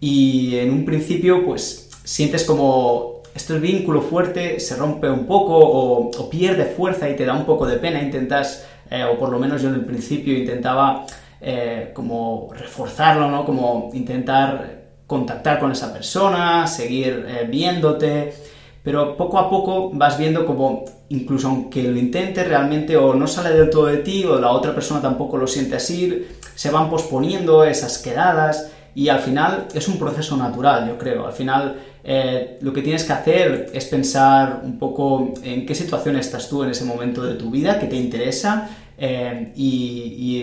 y 0.00 0.56
en 0.56 0.72
un 0.72 0.86
principio 0.86 1.44
pues 1.44 1.90
sientes 2.04 2.44
como 2.44 3.20
este 3.34 3.58
vínculo 3.58 4.00
fuerte 4.00 4.60
se 4.60 4.76
rompe 4.76 5.10
un 5.10 5.26
poco 5.26 5.58
o, 5.58 6.30
pierde 6.30 6.64
fuerza 6.64 7.10
y 7.10 7.16
te 7.16 7.26
da 7.26 7.34
un 7.34 7.44
poco 7.44 7.66
de 7.66 7.76
pena, 7.76 8.00
intentas, 8.00 8.66
eh, 8.90 9.04
o 9.04 9.18
por 9.18 9.28
lo 9.28 9.38
menos 9.38 9.60
yo 9.60 9.68
en 9.68 9.74
el 9.74 9.84
principio 9.84 10.38
intentaba 10.38 11.04
eh, 11.42 11.90
como 11.92 12.48
reforzarlo, 12.58 13.30
¿no? 13.30 13.44
Como 13.44 13.90
intentar 13.92 14.78
contactar 15.06 15.60
con 15.60 15.70
esa 15.70 15.92
persona, 15.92 16.66
seguir 16.66 17.26
viéndote, 17.50 18.32
pero 18.88 19.18
poco 19.18 19.38
a 19.38 19.50
poco 19.50 19.90
vas 19.92 20.16
viendo 20.16 20.46
como 20.46 20.86
incluso 21.10 21.48
aunque 21.48 21.82
lo 21.82 21.98
intentes 21.98 22.48
realmente 22.48 22.96
o 22.96 23.12
no 23.12 23.26
sale 23.26 23.50
del 23.50 23.68
todo 23.68 23.84
de 23.84 23.98
ti 23.98 24.24
o 24.24 24.40
la 24.40 24.50
otra 24.50 24.74
persona 24.74 25.02
tampoco 25.02 25.36
lo 25.36 25.46
siente 25.46 25.76
así, 25.76 26.26
se 26.54 26.70
van 26.70 26.88
posponiendo 26.88 27.64
esas 27.64 27.98
quedadas 27.98 28.72
y 28.94 29.10
al 29.10 29.18
final 29.18 29.66
es 29.74 29.88
un 29.88 29.98
proceso 29.98 30.38
natural, 30.38 30.88
yo 30.88 30.96
creo. 30.96 31.26
Al 31.26 31.34
final 31.34 31.76
eh, 32.02 32.56
lo 32.62 32.72
que 32.72 32.80
tienes 32.80 33.04
que 33.04 33.12
hacer 33.12 33.66
es 33.74 33.84
pensar 33.84 34.62
un 34.64 34.78
poco 34.78 35.34
en 35.42 35.66
qué 35.66 35.74
situación 35.74 36.16
estás 36.16 36.48
tú 36.48 36.62
en 36.62 36.70
ese 36.70 36.86
momento 36.86 37.22
de 37.22 37.34
tu 37.34 37.50
vida, 37.50 37.78
que 37.78 37.88
te 37.88 37.96
interesa, 37.96 38.70
Eh, 39.00 39.52
y, 39.54 40.42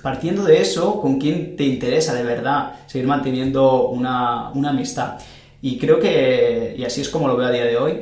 partiendo 0.00 0.44
de 0.44 0.60
eso, 0.60 1.00
¿con 1.00 1.18
quién 1.18 1.56
te 1.56 1.64
interesa 1.64 2.14
de 2.14 2.22
verdad 2.22 2.74
seguir 2.86 3.08
manteniendo 3.08 3.88
una, 3.88 4.52
una 4.54 4.70
amistad? 4.70 5.18
Y 5.62 5.78
creo 5.78 5.98
que, 5.98 6.74
y 6.78 6.84
así 6.84 7.00
es 7.00 7.08
como 7.08 7.28
lo 7.28 7.36
veo 7.36 7.46
a 7.46 7.52
día 7.52 7.64
de 7.64 7.76
hoy, 7.76 7.98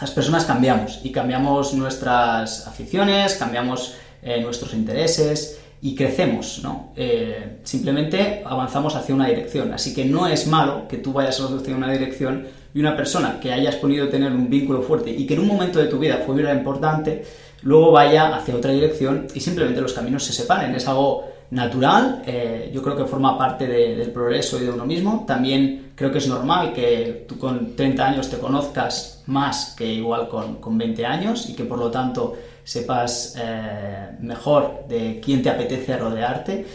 las 0.00 0.10
personas 0.10 0.44
cambiamos 0.44 1.00
y 1.02 1.10
cambiamos 1.10 1.74
nuestras 1.74 2.66
aficiones, 2.66 3.34
cambiamos 3.34 3.94
eh, 4.22 4.40
nuestros 4.40 4.74
intereses 4.74 5.60
y 5.80 5.94
crecemos, 5.94 6.60
¿no? 6.62 6.92
Eh, 6.96 7.58
simplemente 7.62 8.42
avanzamos 8.44 8.96
hacia 8.96 9.14
una 9.14 9.26
dirección. 9.26 9.72
Así 9.72 9.94
que 9.94 10.04
no 10.04 10.26
es 10.26 10.46
malo 10.46 10.88
que 10.88 10.98
tú 10.98 11.12
vayas 11.12 11.40
hacia 11.40 11.76
una 11.76 11.92
dirección 11.92 12.46
y 12.74 12.80
una 12.80 12.96
persona 12.96 13.38
que 13.40 13.52
hayas 13.52 13.76
podido 13.76 14.08
tener 14.08 14.32
un 14.32 14.50
vínculo 14.50 14.82
fuerte 14.82 15.10
y 15.10 15.26
que 15.26 15.34
en 15.34 15.40
un 15.40 15.46
momento 15.46 15.78
de 15.78 15.86
tu 15.86 15.98
vida 15.98 16.22
fue 16.24 16.34
muy 16.34 16.48
importante, 16.50 17.24
luego 17.62 17.92
vaya 17.92 18.36
hacia 18.36 18.54
otra 18.54 18.72
dirección 18.72 19.26
y 19.34 19.40
simplemente 19.40 19.80
los 19.80 19.92
caminos 19.92 20.24
se 20.24 20.32
separen. 20.32 20.74
Es 20.74 20.86
algo 20.88 21.28
natural, 21.50 22.22
eh, 22.26 22.70
yo 22.74 22.82
creo 22.82 22.96
que 22.96 23.04
forma 23.04 23.38
parte 23.38 23.66
del 23.66 24.10
progreso 24.10 24.60
y 24.60 24.64
de 24.64 24.70
uno 24.70 24.84
mismo. 24.84 25.24
También 25.26 25.92
creo 25.94 26.12
que 26.12 26.18
es 26.18 26.28
normal 26.28 26.72
que 26.72 27.24
tú 27.26 27.38
con 27.38 27.74
30 27.74 28.06
años 28.06 28.28
te 28.28 28.38
conozcas 28.38 29.22
más 29.26 29.74
que 29.76 29.86
igual 29.86 30.28
con, 30.28 30.56
con 30.56 30.76
20 30.76 31.06
años 31.06 31.48
y 31.48 31.54
que 31.54 31.64
por 31.64 31.78
lo 31.78 31.90
tanto 31.90 32.36
sepas 32.64 33.34
eh, 33.38 34.10
mejor 34.20 34.84
de 34.88 35.20
quién 35.24 35.42
te 35.42 35.48
apetece 35.48 35.96
rodearte. 35.96 36.66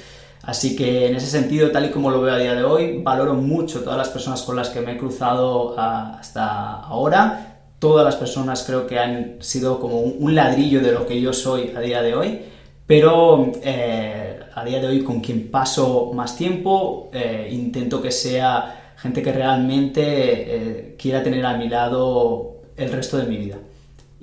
Así 0.41 0.75
que 0.75 1.07
en 1.07 1.15
ese 1.15 1.27
sentido, 1.27 1.71
tal 1.71 1.85
y 1.85 1.89
como 1.91 2.09
lo 2.09 2.21
veo 2.21 2.33
a 2.33 2.37
día 2.37 2.53
de 2.53 2.63
hoy, 2.63 3.01
valoro 3.01 3.35
mucho 3.35 3.81
todas 3.81 3.97
las 3.97 4.09
personas 4.09 4.41
con 4.41 4.55
las 4.55 4.69
que 4.69 4.81
me 4.81 4.93
he 4.93 4.97
cruzado 4.97 5.75
ah, 5.77 6.17
hasta 6.19 6.81
ahora. 6.81 7.59
Todas 7.79 8.03
las 8.03 8.15
personas 8.15 8.63
creo 8.65 8.85
que 8.87 8.99
han 8.99 9.37
sido 9.39 9.79
como 9.79 9.99
un 9.99 10.35
ladrillo 10.35 10.81
de 10.81 10.91
lo 10.91 11.05
que 11.05 11.21
yo 11.21 11.31
soy 11.31 11.73
a 11.75 11.79
día 11.79 12.01
de 12.01 12.15
hoy. 12.15 12.41
Pero 12.85 13.51
eh, 13.63 14.39
a 14.55 14.63
día 14.65 14.79
de 14.79 14.87
hoy 14.87 15.03
con 15.03 15.19
quien 15.19 15.49
paso 15.49 16.11
más 16.13 16.35
tiempo, 16.37 17.09
eh, 17.13 17.49
intento 17.51 18.01
que 18.01 18.11
sea 18.11 18.93
gente 18.97 19.21
que 19.21 19.31
realmente 19.31 20.95
quiera 20.97 21.21
tener 21.23 21.45
a 21.45 21.57
mi 21.57 21.67
lado 21.67 22.61
el 22.77 22.91
resto 22.91 23.17
de 23.17 23.25
mi 23.25 23.37
vida 23.37 23.57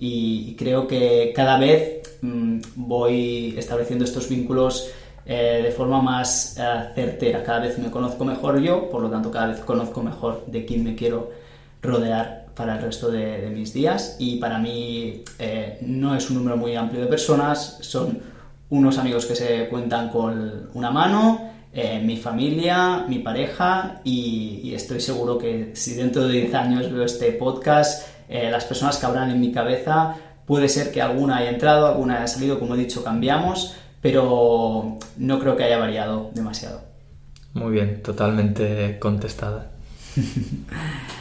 y 0.01 0.55
creo 0.57 0.89
que 0.89 1.33
cada 1.37 1.59
vez 1.59 2.19
mm, 2.23 2.61
voy 2.75 3.55
estableciendo 3.57 4.05
estos 4.05 4.29
vínculos 4.29 4.91
eh, 5.27 5.61
de 5.63 5.71
forma 5.71 6.01
más 6.01 6.57
eh, 6.59 6.63
certera. 6.95 7.45
Cada 7.45 7.61
vez 7.61 7.79
me 7.79 7.91
conozco 7.91 8.25
mejor 8.25 8.59
yo, 8.61 8.89
por 8.89 9.03
lo 9.03 9.11
tanto 9.11 9.31
cada 9.31 9.49
vez 9.49 9.61
conozco 9.61 10.03
mejor 10.03 10.47
de 10.47 10.65
quién 10.65 10.83
me 10.83 10.97
quiero 10.97 11.31
rodear 11.83 12.47
para 12.57 12.77
el 12.77 12.83
resto 12.83 13.11
de, 13.11 13.51
mis 13.55 13.75
días 13.75 14.17
y 14.19 14.37
para 14.37 14.59
mí 14.59 15.23
eh, 15.39 15.79
no 15.83 16.15
es 16.17 16.31
un 16.31 16.39
número 16.39 16.57
muy 16.57 16.75
amplio 16.75 17.03
de 17.03 17.07
personas, 17.07 17.79
son 17.83 18.19
unos 18.71 18.99
amigos 18.99 19.27
que 19.27 19.37
se 19.37 19.69
cuentan 19.69 20.09
con 20.09 20.71
una 20.75 20.91
mano, 20.91 21.51
mi 22.03 22.17
familia, 22.17 23.05
mi 23.09 23.21
pareja 23.21 24.01
y, 24.03 24.61
y, 24.65 24.75
estoy 24.75 25.01
seguro 25.01 25.39
que 25.39 25.71
si 25.75 25.95
dentro 25.95 26.27
de 26.27 26.33
10 26.33 26.55
años 26.55 26.93
veo 26.93 27.05
este 27.05 27.31
podcast 27.31 28.09
eh, 28.33 28.49
las 28.49 28.65
personas 28.65 28.97
que 28.97 29.07
habrán 29.07 29.29
en 29.33 29.41
mi 29.41 29.51
cabeza, 29.51 30.15
puede 30.47 30.69
ser 30.69 30.93
que 30.93 31.03
alguna 31.03 31.39
haya 31.39 31.51
entrado, 31.51 31.89
alguna 31.89 32.19
haya 32.19 32.29
salido, 32.29 32.61
como 32.61 32.77
he 32.77 32.79
dicho, 32.79 33.03
cambiamos, 33.03 33.75
pero 34.01 34.99
no 35.17 35.41
creo 35.41 35.57
que 35.57 35.65
haya 35.65 35.79
variado 35.79 36.31
demasiado. 36.33 36.81
Muy 37.55 37.73
bien, 37.73 38.01
totalmente 38.05 39.01
contestada. 39.01 39.73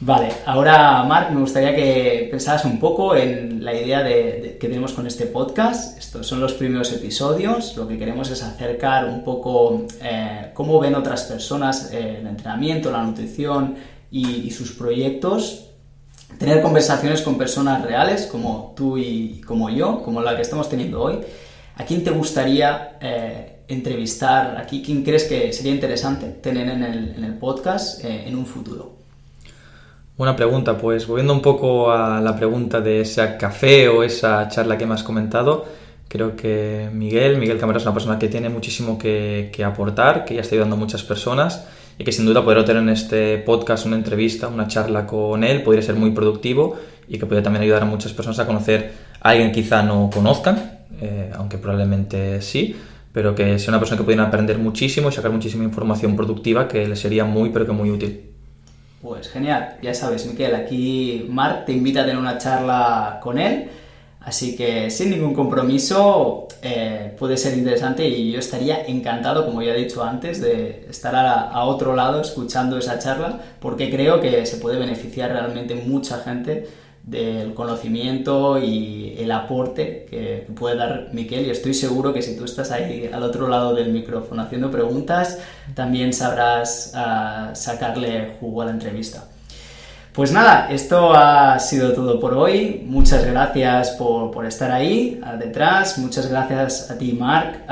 Vale, 0.00 0.28
ahora 0.44 1.04
Marc, 1.04 1.30
me 1.30 1.40
gustaría 1.40 1.74
que 1.74 2.26
pensaras 2.30 2.64
un 2.64 2.80
poco 2.80 3.14
en 3.14 3.64
la 3.64 3.72
idea 3.74 4.02
de, 4.02 4.58
que 4.60 4.68
tenemos 4.68 4.92
con 4.92 5.06
este 5.06 5.26
podcast. 5.26 5.96
Estos 5.98 6.26
son 6.26 6.40
los 6.40 6.52
primeros 6.54 6.92
episodios. 6.92 7.76
Lo 7.76 7.86
que 7.86 7.96
queremos 7.96 8.28
es 8.30 8.42
acercar 8.42 9.06
un 9.06 9.22
poco 9.22 9.86
eh, 10.02 10.50
cómo 10.52 10.80
ven 10.80 10.96
otras 10.96 11.22
personas 11.24 11.92
eh, 11.92 12.18
el 12.20 12.26
entrenamiento, 12.26 12.90
la 12.90 13.02
nutrición 13.04 13.76
y, 14.10 14.50
sus 14.50 14.72
proyectos 14.72 15.70
tener 16.38 16.60
conversaciones 16.60 17.22
con 17.22 17.38
personas 17.38 17.84
reales 17.84 18.26
como 18.26 18.74
tú 18.76 18.98
y 18.98 19.40
como 19.46 19.70
yo, 19.70 20.02
como 20.02 20.20
la 20.20 20.34
que 20.34 20.42
estamos 20.42 20.68
teniendo 20.68 21.00
hoy. 21.00 21.20
¿A 21.76 21.84
quién 21.84 22.02
te 22.02 22.10
gustaría 22.10 22.98
eh, 23.00 23.64
entrevistar? 23.68 24.56
¿Aquí 24.58 24.82
quién 24.82 25.04
crees 25.04 25.24
que 25.24 25.52
sería 25.52 25.72
interesante 25.72 26.26
tener 26.26 26.68
en 26.68 26.82
el, 26.82 27.34
podcast 27.38 28.04
en 28.04 28.36
un 28.36 28.46
futuro? 28.46 29.03
Buena 30.16 30.36
pregunta, 30.36 30.78
pues 30.78 31.08
volviendo 31.08 31.32
un 31.32 31.42
poco 31.42 31.90
a 31.90 32.20
la 32.20 32.36
pregunta 32.36 32.80
de 32.80 33.00
ese 33.00 33.36
café 33.36 33.88
o 33.88 34.04
esa 34.04 34.48
charla 34.48 34.78
que 34.78 34.86
me 34.86 34.94
has 34.94 35.02
comentado, 35.02 35.64
creo 36.06 36.36
que 36.36 36.88
Miguel, 36.92 37.36
Miguel 37.38 37.56
es 37.56 37.82
una 37.82 37.92
persona 37.92 38.16
que 38.16 38.28
tiene 38.28 38.48
muchísimo 38.48 38.96
que, 38.96 39.50
que 39.52 39.64
aportar, 39.64 40.24
que 40.24 40.36
ya 40.36 40.42
está 40.42 40.54
ayudando 40.54 40.76
a 40.76 40.78
muchas 40.78 41.02
personas 41.02 41.66
y 41.98 42.04
que 42.04 42.12
sin 42.12 42.26
duda 42.26 42.44
poder 42.44 42.64
tener 42.64 42.80
en 42.84 42.90
este 42.90 43.38
podcast 43.38 43.86
una 43.86 43.96
entrevista, 43.96 44.46
una 44.46 44.68
charla 44.68 45.04
con 45.04 45.42
él 45.42 45.64
podría 45.64 45.82
ser 45.82 45.96
muy 45.96 46.12
productivo 46.12 46.76
y 47.08 47.18
que 47.18 47.26
podría 47.26 47.42
también 47.42 47.64
ayudar 47.64 47.82
a 47.82 47.86
muchas 47.86 48.12
personas 48.12 48.38
a 48.38 48.46
conocer 48.46 48.92
a 49.20 49.30
alguien 49.30 49.50
que 49.50 49.62
quizá 49.62 49.82
no 49.82 50.10
conozcan, 50.14 50.78
eh, 51.00 51.32
aunque 51.34 51.58
probablemente 51.58 52.40
sí, 52.40 52.76
pero 53.12 53.34
que 53.34 53.58
sea 53.58 53.70
una 53.70 53.80
persona 53.80 53.98
que 53.98 54.04
pudiera 54.04 54.22
aprender 54.22 54.58
muchísimo 54.58 55.08
y 55.08 55.12
sacar 55.12 55.32
muchísima 55.32 55.64
información 55.64 56.14
productiva 56.14 56.68
que 56.68 56.86
le 56.86 56.94
sería 56.94 57.24
muy, 57.24 57.50
pero 57.50 57.66
que 57.66 57.72
muy 57.72 57.90
útil. 57.90 58.33
Pues 59.04 59.28
genial, 59.28 59.76
ya 59.82 59.92
sabes, 59.92 60.24
Miquel, 60.26 60.54
aquí 60.54 61.26
Marc 61.28 61.66
te 61.66 61.72
invita 61.72 62.00
a 62.00 62.04
tener 62.06 62.18
una 62.18 62.38
charla 62.38 63.20
con 63.22 63.38
él 63.38 63.68
Así 64.24 64.56
que 64.56 64.90
sin 64.90 65.10
ningún 65.10 65.34
compromiso 65.34 66.48
eh, 66.62 67.14
puede 67.18 67.36
ser 67.36 67.58
interesante 67.58 68.08
y 68.08 68.32
yo 68.32 68.38
estaría 68.38 68.86
encantado, 68.86 69.44
como 69.44 69.60
ya 69.60 69.74
he 69.74 69.78
dicho 69.78 70.02
antes, 70.02 70.40
de 70.40 70.86
estar 70.88 71.14
a, 71.14 71.62
otro 71.64 71.94
lado 71.94 72.22
escuchando 72.22 72.78
esa 72.78 72.98
charla 72.98 73.38
porque 73.60 73.90
creo 73.90 74.22
que 74.22 74.46
se 74.46 74.56
puede 74.56 74.78
beneficiar 74.78 75.30
realmente 75.30 75.74
mucha 75.74 76.20
gente 76.20 76.66
del 77.06 77.52
conocimiento 77.52 78.58
y 78.58 79.14
el 79.18 79.30
aporte 79.30 80.06
que 80.08 80.46
puede 80.54 80.76
dar 80.76 81.10
Miquel 81.12 81.46
y 81.46 81.50
estoy 81.50 81.74
seguro 81.74 82.14
que 82.14 82.22
si 82.22 82.34
tú 82.34 82.44
estás 82.44 82.70
ahí 82.70 83.10
al 83.12 83.22
otro 83.22 83.46
lado 83.46 83.74
del 83.74 83.92
micrófono 83.92 84.40
haciendo 84.40 84.70
preguntas 84.70 85.38
también 85.74 86.14
sabrás 86.14 86.92
ah, 86.94 87.50
sacarle 87.54 88.36
jugo 88.40 88.62
a 88.62 88.66
la 88.66 88.70
entrevista. 88.70 89.28
Pues 90.14 90.32
nada, 90.32 90.68
esto 90.70 91.12
ha 91.12 91.58
sido 91.58 91.92
todo 91.92 92.20
por 92.20 92.34
hoy. 92.34 92.84
Muchas 92.86 93.26
gracias 93.26 93.90
por, 93.98 94.46
estar 94.46 94.70
ahí 94.70 95.20
detrás. 95.40 95.98
Muchas 95.98 96.30
gracias 96.30 96.88
a 96.88 96.96
ti, 96.96 97.14
Marc, 97.18 97.66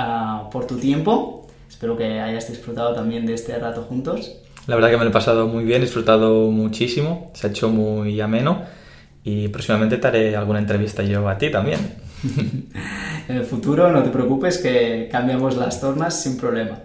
por 0.50 0.66
tu 0.66 0.76
tiempo. 0.76 1.46
Espero 1.68 1.96
que 1.96 2.20
hayas 2.20 2.48
disfrutado 2.48 2.94
también 2.94 3.26
de 3.26 3.34
este 3.34 3.56
rato 3.56 3.82
juntos. 3.82 4.32
La 4.66 4.74
verdad 4.74 4.90
que 4.90 4.96
me 4.96 5.04
lo 5.04 5.10
he 5.10 5.12
pasado 5.12 5.46
muy 5.46 5.62
bien, 5.62 5.82
he 5.82 5.84
disfrutado 5.84 6.50
muchísimo, 6.50 7.30
se 7.32 7.46
ha 7.46 7.50
hecho 7.50 7.68
muy 7.68 8.20
ameno 8.20 8.81
y 9.24 9.48
próximamente 9.48 9.98
te 9.98 10.06
haré 10.06 10.36
alguna 10.36 10.58
entrevista 10.58 11.02
yo 11.02 11.28
a 11.28 11.38
ti 11.38 11.50
también. 11.50 11.80
en 13.28 13.36
el 13.36 13.44
futuro 13.44 13.90
no 13.90 14.02
te 14.02 14.10
preocupes 14.10 14.58
que 14.58 15.08
cambiamos 15.10 15.56
las 15.56 15.80
tornas 15.80 16.20
sin 16.20 16.36
problema. 16.36 16.78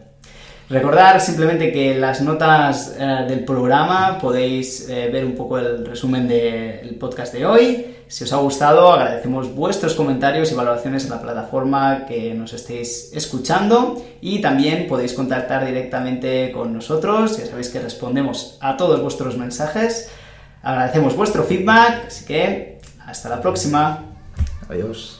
Recordar 0.70 1.22
simplemente 1.22 1.72
que 1.72 1.96
las 1.96 2.22
notas 2.22 2.98
eh, 3.00 3.26
del 3.28 3.46
programa 3.46 4.18
podéis 4.20 4.90
eh, 4.90 5.10
ver 5.10 5.24
un 5.24 5.34
poco 5.34 5.58
el 5.58 5.86
resumen 5.86 6.28
del 6.28 6.96
podcast 6.96 7.34
de 7.34 7.46
hoy. 7.46 7.86
Si 8.10 8.26
os 8.26 8.34
ha 8.34 8.38
gustado, 8.38 8.92
agradecemos 8.92 9.54
vuestros 9.56 9.94
comentarios 9.94 10.52
y 10.52 10.56
valoraciones 10.56 11.06
en 11.06 11.12
la 11.12 11.22
plataforma 11.22 12.06
que 12.06 12.34
nos 12.34 12.52
estéis 12.52 13.12
escuchando 13.14 14.02
y 14.20 14.42
también 14.42 14.88
podéis 14.88 15.14
contactar 15.14 15.66
directamente 15.66 16.52
con 16.52 16.74
nosotros. 16.74 17.38
Ya 17.38 17.46
sabéis 17.46 17.70
que 17.70 17.80
respondemos 17.80 18.58
a 18.60 18.76
todos 18.76 19.02
vuestros 19.02 19.38
mensajes. 19.38 20.10
Agradecemos 20.62 21.16
vuestro 21.16 21.44
feedback, 21.44 22.08
así 22.08 22.26
que 22.26 22.80
hasta 23.06 23.30
la 23.30 23.42
próxima. 23.42 24.04
Adiós. 24.70 25.17